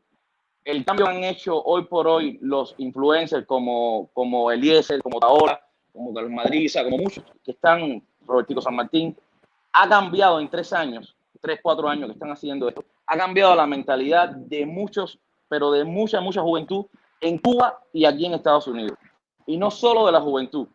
el 0.67 0.85
cambio 0.85 1.07
han 1.07 1.23
hecho 1.23 1.63
hoy 1.63 1.85
por 1.85 2.09
hoy 2.09 2.41
los 2.43 2.75
influencers 2.79 3.47
como, 3.47 4.11
como 4.13 4.51
Eliezer, 4.51 5.01
como 5.01 5.21
Taola, 5.21 5.61
como 5.93 6.13
Carlos 6.13 6.33
Madriza, 6.33 6.83
como 6.83 6.99
muchos 6.99 7.25
que 7.45 7.53
están, 7.53 8.03
Robertico 8.27 8.61
San 8.61 8.75
Martín, 8.75 9.17
ha 9.73 9.89
cambiado 9.89 10.41
en 10.41 10.51
tres 10.51 10.73
años, 10.73 11.17
tres, 11.41 11.61
cuatro 11.63 11.89
años 11.89 12.09
que 12.09 12.15
están 12.15 12.33
haciendo 12.33 12.69
esto, 12.69 12.85
ha 13.07 13.17
cambiado 13.17 13.55
la 13.55 13.65
mentalidad 13.65 14.31
de 14.31 14.67
muchos, 14.67 15.21
pero 15.49 15.71
de 15.71 15.85
mucha, 15.85 16.21
mucha 16.21 16.43
juventud 16.43 16.87
en 17.21 17.39
Cuba 17.39 17.81
y 17.93 18.05
aquí 18.05 18.27
en 18.27 18.35
Estados 18.35 18.67
Unidos. 18.67 18.99
Y 19.47 19.59
no 19.59 19.71
solo 19.71 20.05
de 20.07 20.13
la 20.13 20.21
juventud, 20.21 20.67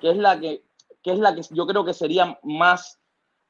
que 0.00 0.10
es 0.10 0.16
la 0.16 0.40
que, 0.40 0.64
que, 1.04 1.12
es 1.12 1.20
la 1.20 1.36
que 1.36 1.42
yo 1.50 1.68
creo 1.68 1.84
que 1.84 1.94
sería 1.94 2.36
más 2.42 2.98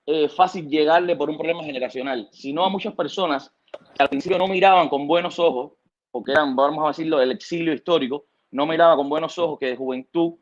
eh, 0.06 0.28
fácil 0.28 0.68
llegarle 0.68 1.16
por 1.16 1.30
un 1.30 1.36
problema 1.36 1.64
generacional, 1.64 2.28
sino 2.32 2.64
a 2.64 2.68
muchas 2.68 2.94
personas 2.94 3.52
que 3.94 4.02
al 4.02 4.08
principio 4.08 4.38
no 4.38 4.46
miraban 4.46 4.88
con 4.88 5.06
buenos 5.06 5.38
ojos, 5.38 5.72
porque 6.10 6.32
eran, 6.32 6.54
vamos 6.54 6.84
a 6.84 6.88
decirlo, 6.88 7.20
el 7.20 7.32
exilio 7.32 7.72
histórico, 7.72 8.26
no 8.50 8.66
miraba 8.66 8.96
con 8.96 9.08
buenos 9.08 9.38
ojos 9.38 9.58
que 9.58 9.66
de 9.66 9.76
juventud, 9.76 10.34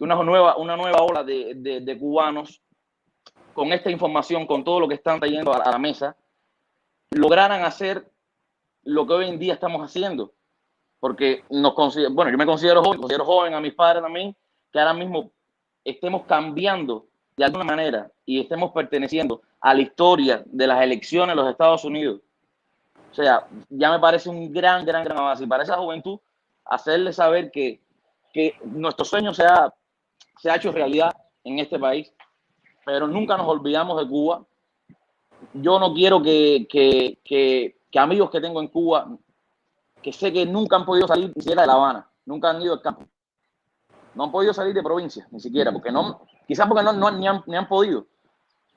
una 0.00 0.14
nueva, 0.16 0.56
una 0.56 0.76
nueva 0.76 1.02
ola 1.02 1.24
de, 1.24 1.54
de, 1.56 1.80
de 1.80 1.98
cubanos, 1.98 2.62
con 3.52 3.72
esta 3.72 3.90
información, 3.90 4.46
con 4.46 4.62
todo 4.62 4.80
lo 4.80 4.88
que 4.88 4.94
están 4.94 5.18
trayendo 5.18 5.52
a, 5.52 5.58
a 5.58 5.72
la 5.72 5.78
mesa, 5.78 6.16
lograran 7.10 7.64
hacer 7.64 8.10
lo 8.84 9.06
que 9.06 9.14
hoy 9.14 9.28
en 9.28 9.38
día 9.38 9.54
estamos 9.54 9.82
haciendo. 9.82 10.32
Porque 11.00 11.44
nos 11.50 11.74
considero, 11.74 12.12
bueno, 12.12 12.30
yo 12.30 12.38
me 12.38 12.46
considero 12.46 12.82
joven, 12.82 13.00
considero 13.00 13.24
joven 13.24 13.54
a 13.54 13.60
mis 13.60 13.74
padres 13.74 14.02
también, 14.02 14.36
que 14.72 14.78
ahora 14.78 14.94
mismo 14.94 15.30
estemos 15.84 16.24
cambiando 16.26 17.06
de 17.38 17.44
alguna 17.44 17.64
manera 17.64 18.10
y 18.26 18.40
estemos 18.40 18.72
perteneciendo 18.72 19.40
a 19.60 19.72
la 19.72 19.80
historia 19.80 20.42
de 20.44 20.66
las 20.66 20.82
elecciones 20.82 21.34
de 21.34 21.42
los 21.42 21.50
Estados 21.50 21.84
Unidos 21.84 22.20
o 23.10 23.14
sea, 23.14 23.46
ya 23.68 23.90
me 23.90 23.98
parece 23.98 24.28
un 24.28 24.52
gran, 24.52 24.84
gran, 24.84 25.04
gran 25.04 25.18
avance. 25.18 25.44
Y 25.44 25.46
para 25.46 25.62
esa 25.62 25.76
juventud, 25.76 26.18
hacerle 26.64 27.12
saber 27.12 27.50
que, 27.50 27.80
que 28.32 28.54
nuestro 28.64 29.04
sueño 29.04 29.32
se 29.34 29.44
ha, 29.44 29.72
se 30.40 30.50
ha 30.50 30.56
hecho 30.56 30.72
realidad 30.72 31.16
en 31.44 31.58
este 31.58 31.78
país, 31.78 32.12
pero 32.84 33.08
nunca 33.08 33.36
nos 33.36 33.48
olvidamos 33.48 34.00
de 34.00 34.08
Cuba. 34.08 34.44
Yo 35.54 35.78
no 35.78 35.94
quiero 35.94 36.22
que, 36.22 36.66
que, 36.68 37.18
que, 37.24 37.78
que 37.90 37.98
amigos 37.98 38.30
que 38.30 38.40
tengo 38.40 38.60
en 38.60 38.68
Cuba, 38.68 39.08
que 40.02 40.12
sé 40.12 40.32
que 40.32 40.46
nunca 40.46 40.76
han 40.76 40.84
podido 40.84 41.08
salir 41.08 41.32
ni 41.34 41.42
siquiera 41.42 41.62
de 41.62 41.68
La 41.68 41.74
Habana, 41.74 42.08
nunca 42.26 42.50
han 42.50 42.62
ido 42.62 42.74
al 42.74 42.82
campo, 42.82 43.04
no 44.14 44.24
han 44.24 44.30
podido 44.30 44.52
salir 44.52 44.74
de 44.74 44.82
provincia, 44.82 45.26
ni 45.30 45.40
siquiera, 45.40 45.72
porque 45.72 45.90
no, 45.90 46.22
quizás 46.48 46.66
porque 46.66 46.82
no, 46.82 46.92
no 46.92 47.12
ni, 47.12 47.28
han, 47.28 47.44
ni 47.46 47.56
han 47.56 47.68
podido 47.68 48.06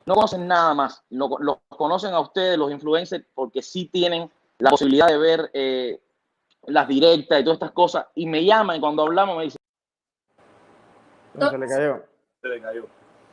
no 0.05 0.15
conocen 0.15 0.47
nada 0.47 0.73
más. 0.73 1.03
Los 1.09 1.29
lo 1.39 1.61
conocen 1.69 2.13
a 2.13 2.19
ustedes, 2.19 2.57
los 2.57 2.71
influencers, 2.71 3.25
porque 3.33 3.61
sí 3.61 3.85
tienen 3.85 4.29
la 4.59 4.69
posibilidad 4.69 5.07
de 5.07 5.17
ver 5.17 5.49
eh, 5.53 6.01
las 6.67 6.87
directas 6.87 7.39
y 7.39 7.43
todas 7.43 7.57
estas 7.57 7.71
cosas. 7.71 8.05
Y 8.15 8.25
me 8.25 8.43
llaman 8.43 8.77
y 8.77 8.79
cuando 8.79 9.03
hablamos 9.03 9.37
me 9.37 9.43
dicen. 9.43 9.59
No, 11.33 11.49
se 11.49 11.57
le 11.57 11.67
cayó. 11.67 12.03
Se 12.41 12.47
le 12.47 12.61
cayó. 12.61 12.87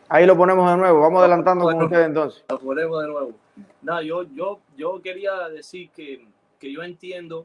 Ahí 0.09 0.27
lo 0.27 0.37
ponemos 0.37 0.71
de 0.71 0.77
nuevo. 0.77 1.01
Vamos 1.01 1.21
adelantando 1.21 1.65
bueno, 1.65 1.81
con 1.81 1.87
ustedes 1.87 2.07
entonces. 2.07 2.45
Lo 2.49 2.59
ponemos 2.59 3.03
de 3.03 3.09
nuevo. 3.09 3.33
No, 3.83 4.01
yo, 4.03 4.23
yo, 4.35 4.61
yo 4.77 5.03
quería 5.03 5.49
decir 5.49 5.91
que, 5.91 6.27
que 6.59 6.73
yo 6.73 6.83
entiendo 6.83 7.45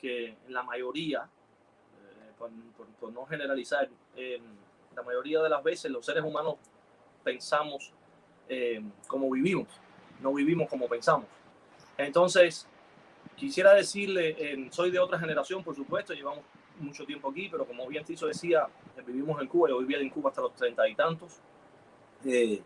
que 0.00 0.36
la 0.48 0.62
mayoría, 0.62 1.22
eh, 1.24 2.32
por, 2.38 2.50
por, 2.76 2.86
por, 3.00 3.12
no 3.12 3.24
generalizar, 3.26 3.88
eh, 4.14 4.40
la 4.98 5.04
mayoría 5.04 5.40
de 5.40 5.48
las 5.48 5.62
veces 5.62 5.90
los 5.90 6.04
seres 6.04 6.24
humanos 6.24 6.56
pensamos 7.22 7.92
eh, 8.48 8.82
como 9.06 9.30
vivimos, 9.30 9.68
no 10.20 10.34
vivimos 10.34 10.68
como 10.68 10.88
pensamos. 10.88 11.26
Entonces, 11.96 12.66
quisiera 13.36 13.74
decirle, 13.74 14.34
eh, 14.38 14.68
soy 14.70 14.90
de 14.90 14.98
otra 14.98 15.18
generación, 15.18 15.62
por 15.62 15.76
supuesto, 15.76 16.14
llevamos 16.14 16.44
mucho 16.80 17.04
tiempo 17.04 17.30
aquí, 17.30 17.48
pero 17.48 17.64
como 17.64 17.86
bien 17.86 18.04
Tizo 18.04 18.26
decía, 18.26 18.66
eh, 18.96 19.02
vivimos 19.06 19.40
en 19.40 19.46
Cuba, 19.46 19.68
yo 19.68 19.78
vivía 19.78 19.98
en 19.98 20.10
Cuba 20.10 20.30
hasta 20.30 20.42
los 20.42 20.54
treinta 20.54 20.88
y 20.88 20.94
tantos, 20.94 21.38
eh, 22.24 22.60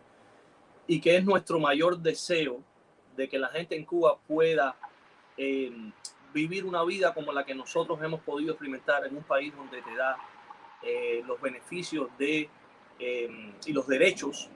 y 0.87 0.99
que 0.99 1.17
es 1.17 1.23
nuestro 1.23 1.59
mayor 1.59 1.99
deseo 1.99 2.61
de 3.15 3.29
que 3.29 3.37
la 3.37 3.49
gente 3.49 3.75
en 3.75 3.85
Cuba 3.85 4.17
pueda 4.27 4.75
vivir 6.31 6.63
una 6.65 6.83
vida 6.83 7.13
como 7.13 7.31
la 7.31 7.43
que 7.43 7.55
nosotros 7.55 7.99
hemos 8.03 8.21
podido 8.21 8.51
experimentar 8.51 9.05
en 9.05 9.17
un 9.17 9.23
país 9.23 9.55
donde 9.55 9.81
te 9.81 9.95
da 9.95 10.15
los 11.25 11.39
beneficios 11.39 12.09
de, 12.17 12.49
y 12.99 13.73
los 13.73 13.87
derechos 13.87 14.49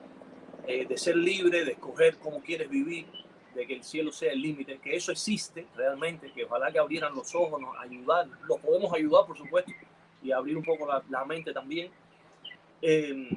eh, 0.67 0.85
de 0.85 0.97
ser 0.97 1.15
libre, 1.15 1.63
de 1.63 1.71
escoger 1.71 2.17
cómo 2.17 2.41
quieres 2.41 2.69
vivir, 2.69 3.07
de 3.55 3.65
que 3.65 3.75
el 3.75 3.83
cielo 3.85 4.11
sea 4.11 4.33
el 4.33 4.41
límite, 4.41 4.79
que 4.79 4.97
eso 4.97 5.13
existe 5.13 5.65
realmente, 5.75 6.29
que 6.33 6.43
ojalá 6.43 6.69
que 6.73 6.77
abrieran 6.77 7.15
los 7.15 7.33
ojos, 7.35 7.61
nos 7.61 7.73
ayudar, 7.79 8.27
los 8.45 8.59
podemos 8.59 8.93
ayudar 8.93 9.25
por 9.25 9.37
supuesto, 9.37 9.71
y 10.21 10.31
abrir 10.33 10.57
un 10.57 10.63
poco 10.63 10.85
la, 10.85 11.01
la 11.09 11.23
mente 11.23 11.53
también. 11.53 11.89
Eh, 12.81 13.29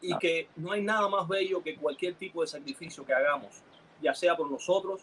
y 0.00 0.18
que 0.18 0.48
no 0.56 0.72
hay 0.72 0.82
nada 0.82 1.08
más 1.08 1.28
bello 1.28 1.62
que 1.62 1.76
cualquier 1.76 2.14
tipo 2.14 2.40
de 2.40 2.48
sacrificio 2.48 3.06
que 3.06 3.14
hagamos 3.14 3.62
ya 4.02 4.12
sea 4.12 4.36
por 4.36 4.50
nosotros, 4.50 5.02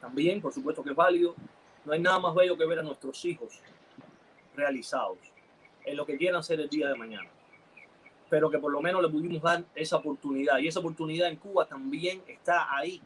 también, 0.00 0.40
por 0.40 0.54
supuesto 0.54 0.82
que 0.82 0.90
es 0.90 0.96
válido. 0.96 1.34
No 1.84 1.92
hay 1.92 2.00
nada 2.00 2.18
más 2.18 2.34
bello 2.34 2.56
que 2.56 2.64
ver 2.64 2.78
a 2.78 2.82
nuestros 2.82 3.22
hijos 3.26 3.60
realizados 4.56 5.18
en 5.84 5.96
lo 5.96 6.06
que 6.06 6.16
quieran 6.16 6.42
ser 6.42 6.60
el 6.60 6.68
día 6.68 6.88
de 6.88 6.94
mañana. 6.94 7.28
Pero 8.28 8.50
que 8.50 8.58
por 8.58 8.70
lo 8.70 8.80
menos 8.80 9.02
le 9.02 9.08
pudimos 9.08 9.42
dar 9.42 9.64
esa 9.74 9.96
oportunidad. 9.96 10.58
Y 10.58 10.68
esa 10.68 10.80
oportunidad 10.80 11.28
en 11.28 11.36
Cuba 11.36 11.66
también 11.66 12.22
está 12.28 12.74
ahí. 12.74 13.02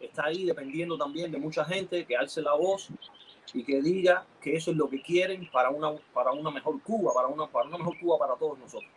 Está 0.00 0.26
ahí 0.26 0.44
dependiendo 0.44 0.96
también 0.96 1.32
de 1.32 1.38
mucha 1.38 1.64
gente 1.64 2.04
que 2.04 2.16
alce 2.16 2.40
la 2.40 2.54
voz 2.54 2.88
y 3.54 3.64
que 3.64 3.80
diga 3.82 4.24
que 4.40 4.54
eso 4.54 4.70
es 4.70 4.76
lo 4.76 4.88
que 4.88 5.00
quieren 5.02 5.48
para 5.50 5.70
una, 5.70 5.92
para 6.12 6.32
una 6.32 6.50
mejor 6.50 6.80
Cuba, 6.82 7.12
para 7.14 7.28
una, 7.28 7.46
para 7.46 7.66
una 7.66 7.78
mejor 7.78 7.98
Cuba 7.98 8.18
para 8.18 8.34
todos 8.34 8.58
nosotros. 8.58 8.90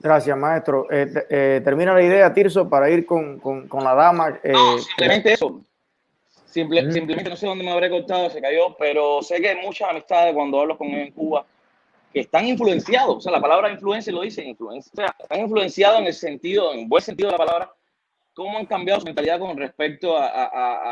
Gracias, 0.00 0.36
maestro. 0.36 0.86
Eh, 0.90 1.06
eh, 1.30 1.60
termina 1.64 1.94
la 1.94 2.02
idea, 2.02 2.32
Tirso, 2.32 2.68
para 2.68 2.90
ir 2.90 3.06
con, 3.06 3.38
con, 3.38 3.68
con 3.68 3.82
la 3.84 3.94
dama. 3.94 4.38
Eh, 4.42 4.52
no, 4.52 4.78
simplemente 4.78 5.32
eso. 5.32 5.60
Simple, 6.46 6.92
Simplemente 6.92 7.30
no 7.30 7.36
sé 7.36 7.46
dónde 7.46 7.64
me 7.64 7.70
habré 7.70 7.90
cortado, 7.90 8.30
se 8.30 8.40
cayó, 8.40 8.76
pero 8.78 9.22
sé 9.22 9.40
que 9.40 9.48
hay 9.48 9.64
muchas 9.64 9.90
amistades 9.90 10.34
cuando 10.34 10.60
hablo 10.60 10.78
con 10.78 10.88
ellos 10.88 11.08
en 11.08 11.12
Cuba 11.12 11.46
que 12.14 12.20
están 12.20 12.46
influenciados. 12.46 13.16
O 13.16 13.20
sea, 13.20 13.32
la 13.32 13.40
palabra 13.40 13.72
influencia 13.72 14.12
lo 14.12 14.22
dice, 14.22 14.44
influencia. 14.44 14.90
O 14.94 14.96
sea, 14.96 15.16
están 15.18 15.40
influenciados 15.40 15.98
en 15.98 16.06
el 16.06 16.14
sentido, 16.14 16.72
en 16.72 16.88
buen 16.88 17.02
sentido 17.02 17.28
de 17.28 17.32
la 17.32 17.44
palabra, 17.44 17.74
cómo 18.32 18.56
han 18.56 18.66
cambiado 18.66 19.00
su 19.00 19.06
mentalidad 19.06 19.40
con 19.40 19.56
respecto 19.56 20.16
a, 20.16 20.28
a, 20.28 20.44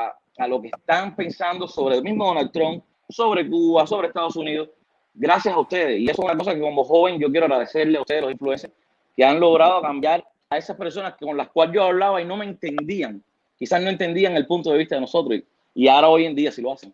a, 0.06 0.18
a 0.38 0.48
lo 0.48 0.60
que 0.60 0.68
están 0.68 1.14
pensando 1.14 1.68
sobre 1.68 1.96
el 1.96 2.02
mismo 2.02 2.26
Donald 2.26 2.50
Trump, 2.50 2.84
sobre 3.08 3.48
Cuba, 3.48 3.86
sobre 3.86 4.08
Estados 4.08 4.34
Unidos, 4.34 4.70
gracias 5.14 5.54
a 5.54 5.60
ustedes. 5.60 6.00
Y 6.00 6.06
eso 6.06 6.22
es 6.22 6.24
una 6.24 6.36
cosa 6.36 6.54
que 6.54 6.60
como 6.60 6.82
joven 6.82 7.20
yo 7.20 7.30
quiero 7.30 7.46
agradecerle 7.46 7.98
a 7.98 8.00
ustedes, 8.00 8.22
los 8.22 8.32
influencers, 8.32 8.74
que 9.16 9.24
han 9.24 9.38
logrado 9.38 9.80
cambiar 9.80 10.26
a 10.50 10.58
esas 10.58 10.76
personas 10.76 11.14
con 11.20 11.36
las 11.36 11.48
cuales 11.50 11.74
yo 11.74 11.84
hablaba 11.84 12.20
y 12.20 12.24
no 12.24 12.36
me 12.36 12.46
entendían. 12.46 13.22
Quizás 13.56 13.80
no 13.80 13.90
entendían 13.90 14.34
el 14.36 14.46
punto 14.48 14.72
de 14.72 14.78
vista 14.78 14.96
de 14.96 15.02
nosotros 15.02 15.38
y, 15.38 15.84
y 15.84 15.88
ahora 15.88 16.08
hoy 16.08 16.26
en 16.26 16.34
día 16.34 16.50
sí 16.50 16.60
lo 16.60 16.72
hacen. 16.72 16.92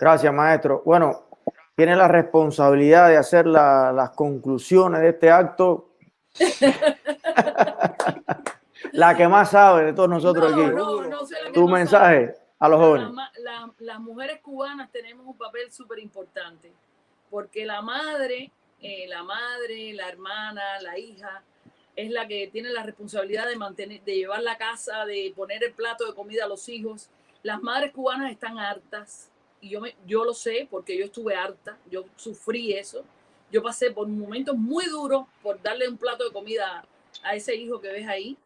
Gracias, 0.00 0.32
maestro. 0.32 0.82
Bueno, 0.84 1.27
tiene 1.78 1.94
la 1.94 2.08
responsabilidad 2.08 3.08
de 3.08 3.16
hacer 3.16 3.46
la, 3.46 3.92
las 3.92 4.10
conclusiones 4.10 5.00
de 5.00 5.10
este 5.10 5.30
acto. 5.30 5.90
la 8.90 9.16
que 9.16 9.28
más 9.28 9.52
sabe 9.52 9.84
de 9.84 9.92
todos 9.92 10.08
nosotros 10.08 10.50
No, 10.56 10.62
aquí. 10.64 10.74
no, 10.74 11.02
no 11.04 11.24
sé 11.24 11.36
la 11.40 11.46
que 11.46 11.52
tu 11.52 11.68
mensaje 11.68 12.34
a 12.58 12.68
los 12.68 12.80
jóvenes. 12.80 13.06
la 13.06 13.12
ma- 13.12 13.30
la- 13.38 13.72
las 13.78 14.00
mujeres 14.00 14.40
cubanas 14.42 14.90
tenemos 14.90 15.24
un 15.24 15.38
papel 15.38 15.70
súper 15.70 16.00
importante, 16.00 16.72
porque 17.30 17.64
la 17.64 17.80
madre, 17.80 18.50
eh, 18.80 19.06
la 19.08 19.22
madre, 19.22 19.92
la 19.94 20.08
hermana, 20.08 20.80
la 20.82 20.98
hija, 20.98 21.44
es 21.94 22.10
la 22.10 22.26
que 22.26 22.48
tiene 22.48 22.70
la 22.70 22.82
responsabilidad 22.82 23.46
de 23.46 23.54
mantener, 23.54 24.02
de 24.02 24.16
llevar 24.16 24.42
la 24.42 24.58
casa, 24.58 25.04
de 25.04 25.32
poner 25.36 25.62
el 25.62 25.74
plato 25.74 26.06
de 26.06 26.14
comida 26.16 26.44
a 26.44 26.48
los 26.48 26.68
hijos. 26.68 27.08
Las 27.44 27.62
madres 27.62 27.92
cubanas 27.92 28.32
están 28.32 28.58
hartas, 28.58 29.30
y 29.60 29.70
yo, 29.70 29.80
me, 29.80 29.94
yo 30.06 30.24
lo 30.24 30.34
sé 30.34 30.66
porque 30.70 30.96
yo 30.96 31.04
estuve 31.04 31.34
harta, 31.34 31.78
yo 31.90 32.04
sufrí 32.16 32.72
eso. 32.74 33.04
Yo 33.50 33.62
pasé 33.62 33.90
por 33.90 34.06
momentos 34.08 34.56
muy 34.56 34.86
duros 34.86 35.26
por 35.42 35.60
darle 35.62 35.88
un 35.88 35.96
plato 35.96 36.24
de 36.24 36.32
comida 36.32 36.84
a 37.22 37.34
ese 37.34 37.54
hijo 37.54 37.80
que 37.80 37.88
ves 37.88 38.06
ahí, 38.06 38.36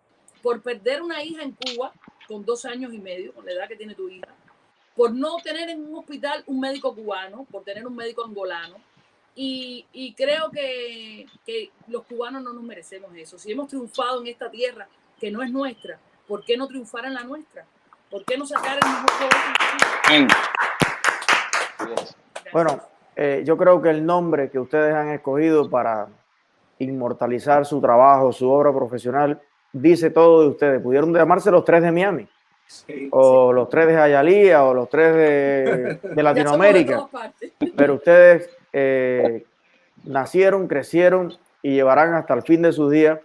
por 0.43 0.63
perder 0.63 1.03
una 1.03 1.23
hija 1.23 1.43
en 1.43 1.53
Cuba 1.53 1.93
con 2.29 2.45
dos 2.45 2.65
años 2.65 2.93
y 2.95 2.99
medio, 2.99 3.33
con 3.33 3.45
la 3.45 3.53
edad 3.53 3.69
que 3.69 3.77
tiene 3.77 3.95
tu 3.95 4.09
hija, 4.09 4.29
por 4.95 5.13
no 5.13 5.37
tener 5.39 5.69
en 5.71 5.85
un 5.85 5.97
hospital 5.97 6.45
un 6.47 6.61
médico 6.61 6.95
cubano, 6.95 7.47
por 7.51 7.65
tener 7.65 7.87
un 7.87 7.97
médico 7.97 8.25
angolano. 8.25 8.77
Y, 9.35 9.87
y 9.93 10.13
creo 10.13 10.51
que, 10.51 11.27
que 11.47 11.71
los 11.89 12.05
cubanos 12.05 12.43
no 12.43 12.53
nos 12.53 12.63
merecemos 12.63 13.11
eso. 13.17 13.39
Si 13.39 13.51
hemos 13.51 13.69
triunfado 13.69 14.21
en 14.21 14.27
esta 14.27 14.51
tierra 14.51 14.87
que 15.19 15.31
no 15.31 15.43
es 15.43 15.51
nuestra, 15.51 15.99
¿por 16.29 16.45
qué 16.45 16.57
no 16.57 16.69
triunfar 16.69 17.07
en 17.07 17.15
la 17.15 17.25
nuestra? 17.25 17.67
¿Por 18.11 18.25
qué 18.27 18.37
no 18.37 18.47
sacar 18.47 18.79
el 18.79 18.89
mejor 18.91 19.11
Bueno, 22.53 22.81
eh, 23.17 23.43
yo 23.45 23.57
creo 23.57 23.81
que 23.81 23.91
el 23.91 24.05
nombre 24.05 24.51
que 24.51 24.59
ustedes 24.59 24.95
han 24.95 25.09
escogido 25.09 25.69
para 25.69 26.09
inmortalizar 26.79 27.65
su 27.65 27.81
trabajo, 27.81 28.33
su 28.33 28.51
obra 28.51 28.73
profesional, 28.73 29.41
dice 29.73 30.11
todo 30.11 30.43
de 30.43 30.49
ustedes. 30.49 30.83
Pudieron 30.83 31.15
llamarse 31.15 31.51
los 31.51 31.65
tres 31.65 31.83
de 31.83 31.93
Miami, 31.93 32.29
Sí. 32.67 33.09
o 33.11 33.53
los 33.53 33.69
tres 33.69 33.87
de 33.89 33.95
Hialeah, 33.95 34.65
o 34.65 34.73
los 34.75 34.89
tres 34.89 35.15
de, 35.15 35.99
Latinoamérica. 36.23 37.07
pero 37.77 37.95
ustedes 37.95 38.49
eh, 38.73 39.45
nacieron, 40.05 40.67
crecieron 40.69 41.37
y 41.61 41.75
llevarán 41.75 42.15
hasta 42.15 42.33
el 42.35 42.43
fin 42.43 42.63
de 42.63 42.73
sus 42.73 42.91
días 42.91 43.19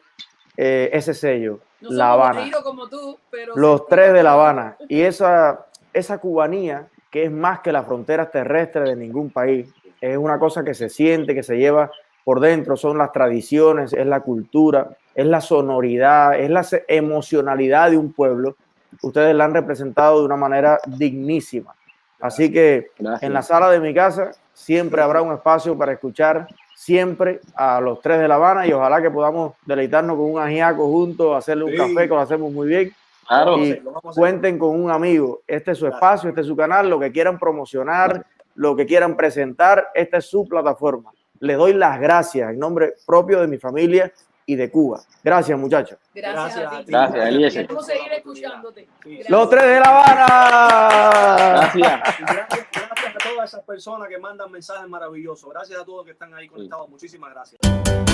eh, 0.58 0.90
ese 0.92 1.14
sello, 1.14 1.60
No 1.82 1.92
La 1.92 2.12
Habana, 2.14 2.40
guerreros 2.42 2.64
como 2.64 2.90
tú, 2.90 3.18
pero 3.32 3.56
los 3.56 3.88
tres 3.88 4.12
de 4.14 4.24
La 4.24 4.34
Habana. 4.34 4.76
Y 4.90 5.02
esa, 5.02 5.66
esa 5.94 6.18
cubanía, 6.18 6.88
que 7.12 7.26
es 7.26 7.32
más 7.32 7.60
que 7.62 7.72
las 7.72 7.86
fronteras 7.86 8.32
terrestres 8.32 8.86
de 8.86 8.96
ningún 8.96 9.30
país, 9.30 9.74
es 10.02 10.18
una 10.18 10.38
cosa 10.40 10.64
que 10.64 10.74
se 10.74 10.90
siente, 10.90 11.34
que 11.34 11.44
se 11.44 11.58
lleva 11.58 11.92
por 12.24 12.40
dentro, 12.40 12.76
son 12.76 12.98
las 12.98 13.12
tradiciones, 13.12 13.94
es 13.94 14.06
la 14.06 14.20
cultura, 14.20 14.90
es 15.16 15.26
la 15.26 15.40
sonoridad, 15.42 16.38
es 16.40 16.50
la 16.50 16.66
emocionalidad 16.88 17.90
de 17.92 17.98
un 17.98 18.12
pueblo. 18.14 18.56
Ustedes 19.02 19.34
la 19.36 19.46
han 19.46 19.54
representado 19.54 20.20
de 20.20 20.26
una 20.26 20.36
manera 20.36 20.80
dignísima. 20.86 21.74
Así 22.20 22.52
que 22.52 22.88
Gracias. 22.98 23.24
en 23.24 23.34
la 23.34 23.42
sala 23.42 23.70
de 23.70 23.80
mi 23.80 23.94
casa 23.94 24.32
siempre 24.54 25.02
habrá 25.02 25.22
un 25.22 25.34
espacio 25.34 25.78
para 25.78 25.94
escuchar 25.94 26.48
siempre 26.76 27.40
a 27.56 27.80
los 27.80 28.02
tres 28.02 28.20
de 28.20 28.28
La 28.28 28.36
Habana 28.36 28.68
y 28.68 28.74
ojalá 28.74 29.02
que 29.02 29.10
podamos 29.12 29.54
deleitarnos 29.66 30.16
con 30.18 30.32
un 30.32 30.40
ajiaco 30.40 30.86
juntos, 30.88 31.36
hacerle 31.36 31.64
un 31.66 31.72
Sí. 31.72 31.78
café 31.78 31.94
que 32.08 32.08
lo 32.08 32.20
hacemos 32.20 32.52
muy 32.52 32.68
bien. 32.68 32.92
Claro. 33.28 33.58
Y 33.60 33.82
cuenten 34.16 34.58
con 34.58 34.70
un 34.82 34.90
amigo. 34.90 35.42
Este 35.48 35.72
es 35.72 35.78
su 35.78 35.88
espacio, 35.88 36.30
este 36.30 36.42
es 36.42 36.48
su 36.48 36.56
canal, 36.56 36.90
lo 36.90 37.00
que 37.00 37.12
quieran 37.12 37.38
promocionar, 37.38 38.26
lo 38.56 38.76
que 38.76 38.86
quieran 38.86 39.16
presentar, 39.16 39.90
esta 39.94 40.18
es 40.18 40.26
su 40.30 40.48
plataforma. 40.48 41.12
Les 41.40 41.58
doy 41.58 41.74
las 41.74 42.00
gracias 42.00 42.50
en 42.52 42.58
nombre 42.60 42.96
propio 43.06 43.40
de 43.42 43.48
mi 43.48 43.58
familia 43.58 44.12
y 44.46 44.56
de 44.56 44.72
Cuba. 44.72 45.02
Gracias, 45.24 45.60
muchachos. 45.60 46.00
Gracias, 46.16 46.56
Gracias 46.56 46.66
a 46.72 46.76
a 46.76 46.80
ti. 46.80 46.86
ti. 46.86 46.92
Gracias, 46.94 47.28
Eliezer. 47.28 47.62
Queremos 47.68 47.86
seguir 47.86 48.14
escuchándote. 48.14 48.82
Sí. 49.04 49.10
Gracias. 49.10 49.30
Los 49.30 49.50
tres 49.50 49.64
de 49.64 49.80
La 49.82 49.90
Habana. 49.90 51.70
Gracias, 51.74 52.02
gracias 52.20 52.68
a 53.14 53.30
todas 53.30 53.50
esas 53.54 53.64
personas 53.66 54.08
que 54.08 54.18
mandan 54.18 54.50
mensajes 54.52 54.88
maravillosos. 54.88 55.50
Gracias 55.50 55.80
a 55.80 55.86
todos 55.86 56.06
que 56.06 56.12
están 56.12 56.34
ahí 56.34 56.48
conectados. 56.48 56.90
Muchísimas 56.90 57.30
gracias. 57.32 57.60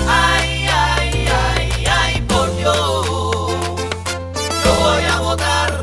ay, 0.08 0.66
ay, 0.68 1.26
ay, 1.30 1.84
ay, 1.88 2.22
por 2.28 2.56
Dios 2.56 3.03
podrá 5.36 5.73